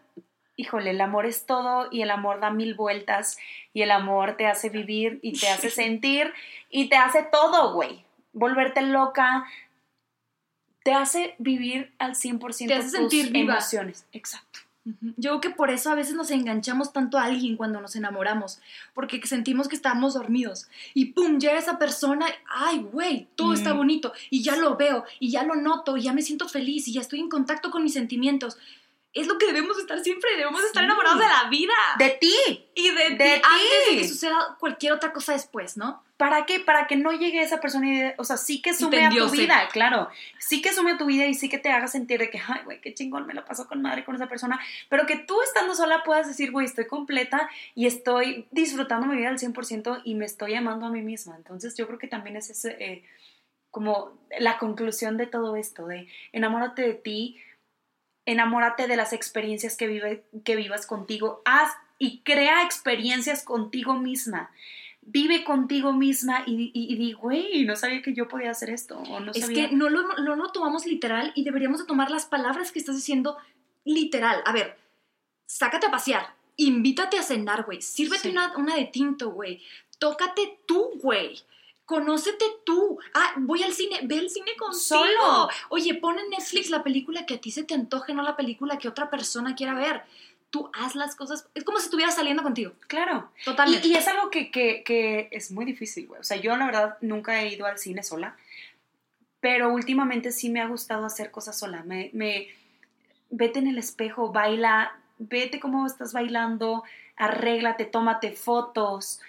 [0.61, 3.37] híjole, el amor es todo y el amor da mil vueltas
[3.73, 6.33] y el amor te hace vivir y te hace sentir
[6.69, 8.05] y te hace todo, güey.
[8.33, 9.45] Volverte loca,
[10.83, 14.05] te hace vivir al 100% te hace tus sentir emociones.
[14.11, 14.59] Exacto.
[14.83, 18.59] Yo creo que por eso a veces nos enganchamos tanto a alguien cuando nos enamoramos,
[18.95, 24.11] porque sentimos que estamos dormidos y pum, llega esa persona, ay, güey, todo está bonito
[24.31, 27.01] y ya lo veo y ya lo noto y ya me siento feliz y ya
[27.01, 28.57] estoy en contacto con mis sentimientos
[29.13, 31.73] es lo que debemos estar siempre, debemos estar enamorados de la vida.
[31.99, 32.33] De ti.
[32.75, 36.03] Y de, ti, antes de que suceda cualquier otra cosa después, ¿no?
[36.21, 36.59] ¿Para qué?
[36.59, 40.07] Para que no llegue esa persona o sea, sí que sume a tu vida, claro.
[40.37, 42.61] Sí que sume a tu vida y sí que te haga sentir de que, ay,
[42.63, 44.59] güey, qué chingón, me la pasó con madre con esa persona.
[44.87, 49.29] Pero que tú estando sola puedas decir, güey, estoy completa y estoy disfrutando mi vida
[49.29, 51.35] al 100% y me estoy amando a mí misma.
[51.37, 53.03] Entonces yo creo que también es ese, eh,
[53.71, 57.41] como la conclusión de todo esto, de enamórate de ti,
[58.27, 64.51] enamórate de las experiencias que, vive, que vivas contigo, haz y crea experiencias contigo misma.
[65.01, 68.97] Vive contigo misma y, y, di, güey, no sabía que yo podía hacer esto.
[68.99, 72.25] O no es que no lo, no lo tomamos literal y deberíamos de tomar las
[72.25, 73.37] palabras que estás diciendo
[73.83, 74.41] literal.
[74.45, 74.77] A ver,
[75.47, 79.61] sácate a pasear, invítate a cenar, güey, sírvete una, una de tinto, güey,
[79.97, 81.43] tócate tú, güey
[81.91, 82.99] conócete tú.
[83.13, 84.81] Ah, voy al cine, ve el cine contigo.
[84.81, 85.49] Solo.
[85.67, 88.77] Oye, pon en Netflix la película que a ti se te antoje, no la película
[88.77, 90.03] que otra persona quiera ver.
[90.51, 91.47] Tú haz las cosas.
[91.55, 92.73] Es como si estuvieras saliendo contigo.
[92.87, 93.31] Claro.
[93.43, 93.87] Totalmente.
[93.87, 96.21] Y, es algo que, es muy difícil, güey.
[96.21, 98.35] O sea, yo la verdad nunca he ido al cine sola.
[99.39, 101.81] Pero últimamente sí me ha gustado hacer cosas sola.
[101.83, 102.49] Me, me
[103.31, 106.83] vete en el espejo, baila, vete cómo estás bailando,
[107.15, 109.21] arréglate, tómate fotos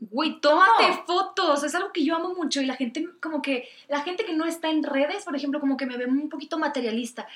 [0.00, 4.00] güey, tómate fotos, es algo que yo amo mucho y la gente como que, la
[4.00, 7.28] gente que no está en redes, por ejemplo, como que me ve un poquito materialista,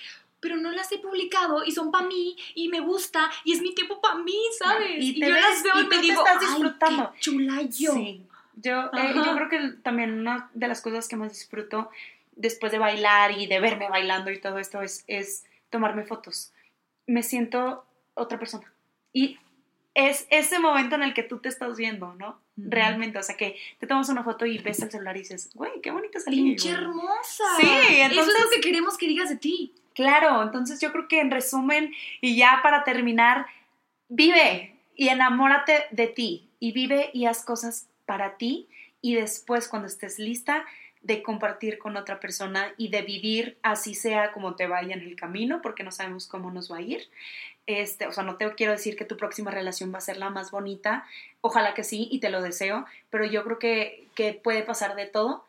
[0.44, 3.74] pero no las he publicado y son para mí y me gusta y es mi
[3.74, 4.90] tiempo para mí, ¿sabes?
[4.98, 7.04] Y, yo las veo y, me digo, estás disfrutando.
[7.04, 7.94] Ay, qué chula yo.
[7.94, 8.26] Sí.
[8.56, 11.88] Yo, eh, yo creo que también una de las cosas que más disfruto
[12.36, 16.52] después de bailar y de verme bailando y todo esto es, es tomarme fotos.
[17.06, 18.70] Me siento otra persona.
[19.14, 19.38] Y
[19.94, 22.38] es ese momento en el que tú te estás viendo, ¿no?
[22.58, 25.80] Realmente, o sea, que te tomas una foto y ves el celular y dices, güey,
[25.80, 26.42] qué bonita salí.
[26.42, 27.44] ¡Pinche hermosa!
[27.58, 28.28] Sí, entonces...
[28.28, 29.72] Eso es lo que queremos que digas de ti.
[29.94, 33.46] Claro, entonces yo creo que en resumen, y ya para terminar,
[34.08, 38.68] vive y enamórate de ti y vive y haz cosas para ti
[39.00, 40.64] y después cuando estés lista
[41.02, 45.16] de compartir con otra persona y de vivir así sea como te vaya en el
[45.16, 47.10] camino, porque no sabemos cómo nos va a ir.
[47.66, 50.30] Este, o sea, no te quiero decir que tu próxima relación va a ser la
[50.30, 51.06] más bonita,
[51.42, 55.44] ojalá que sí, y te lo deseo, pero yo creo que, puede pasar de todo.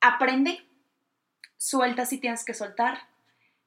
[0.00, 0.64] Aprende,
[1.56, 3.09] suelta si tienes que soltar,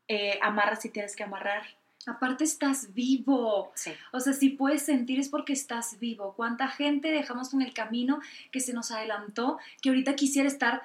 [0.08, 1.64] eh, amarra si tienes que amarrar.
[2.06, 3.72] Aparte estás vivo.
[4.12, 6.34] O sea, si puedes sentir es porque estás vivo.
[6.36, 8.20] ¿Cuánta gente dejamos en el camino
[8.51, 10.84] que se nos adelantó, que ahorita quisiera estar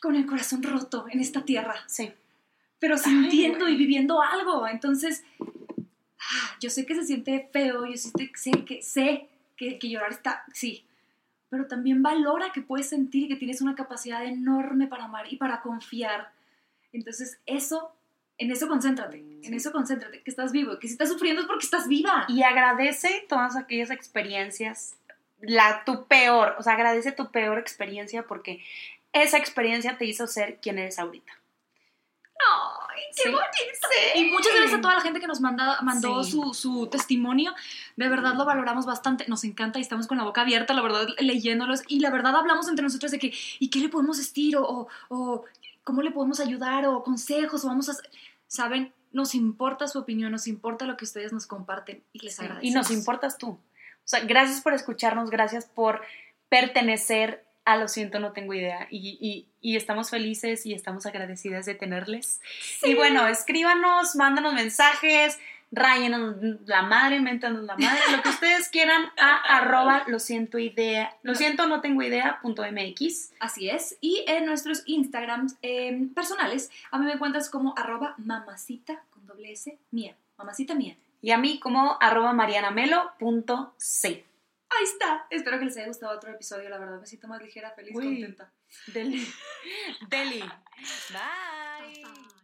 [0.00, 1.76] con el corazón roto en esta tierra?
[1.86, 2.12] Sí.
[2.78, 4.66] pero sintiendo y viviendo algo.
[4.68, 8.10] Entonces, ah, yo sé que se siente feo, yo sé
[8.66, 10.84] que, sé que, que llorar está, sí,
[11.48, 15.62] pero también valora que puedes sentir que tienes una capacidad enorme para amar y para
[15.62, 16.32] confiar.
[16.92, 17.92] Entonces, eso,
[18.38, 21.64] en eso concéntrate, en eso concéntrate, que estás vivo, que si estás sufriendo es porque
[21.64, 22.26] estás viva.
[22.28, 24.96] Y agradece todas aquellas experiencias,
[25.40, 28.64] la tu peor, o sea, agradece tu peor experiencia porque
[29.12, 31.32] esa experiencia te hizo ser quien eres ahorita.
[32.36, 33.48] ¡Ay, qué bonito!
[34.16, 37.54] Y muchas gracias a toda la gente que nos manda, mandó su, testimonio.
[37.96, 39.26] De verdad lo valoramos bastante.
[39.28, 41.82] Nos encanta y estamos con la boca abierta, la verdad, leyéndolos.
[41.86, 44.56] Y la verdad hablamos entre nosotros de que, ¿y qué le podemos decir?
[44.56, 45.44] O, o
[45.84, 47.94] cómo le podemos ayudar, o consejos, o vamos a...
[48.46, 48.92] ¿Saben?
[49.12, 52.70] Nos importa su opinión, nos importa lo que ustedes nos comparten y les agradecemos.
[52.70, 53.50] Y nos importas tú.
[53.50, 56.02] O sea, gracias por escucharnos, gracias por
[56.48, 58.86] pertenecer a Lo siento, no tengo idea.
[58.90, 62.40] Y, estamos felices y estamos agradecidas de tenerles.
[62.82, 65.38] Y bueno, escríbanos, mándanos mensajes,
[65.74, 71.16] rayenos la madre, mentanos la madre, lo que ustedes quieran a arroba lo siento idea,
[71.22, 73.32] lo siento no tengo idea punto mx.
[73.40, 73.96] Así es.
[74.00, 79.52] Y en nuestros Instagrams em, personales, a mí me encuentras como arroba mamacita con doble
[79.52, 80.96] S mía, mamacita mía.
[81.20, 84.08] Y a mí como arroba marianamelo.c.
[84.08, 85.26] Ahí está.
[85.30, 86.68] Espero que les haya gustado otro episodio.
[86.68, 88.04] La verdad me siento más ligera, feliz, Uy.
[88.04, 88.50] contenta.
[88.88, 89.26] Deli.
[90.08, 90.40] Deli.
[91.10, 92.43] Bye.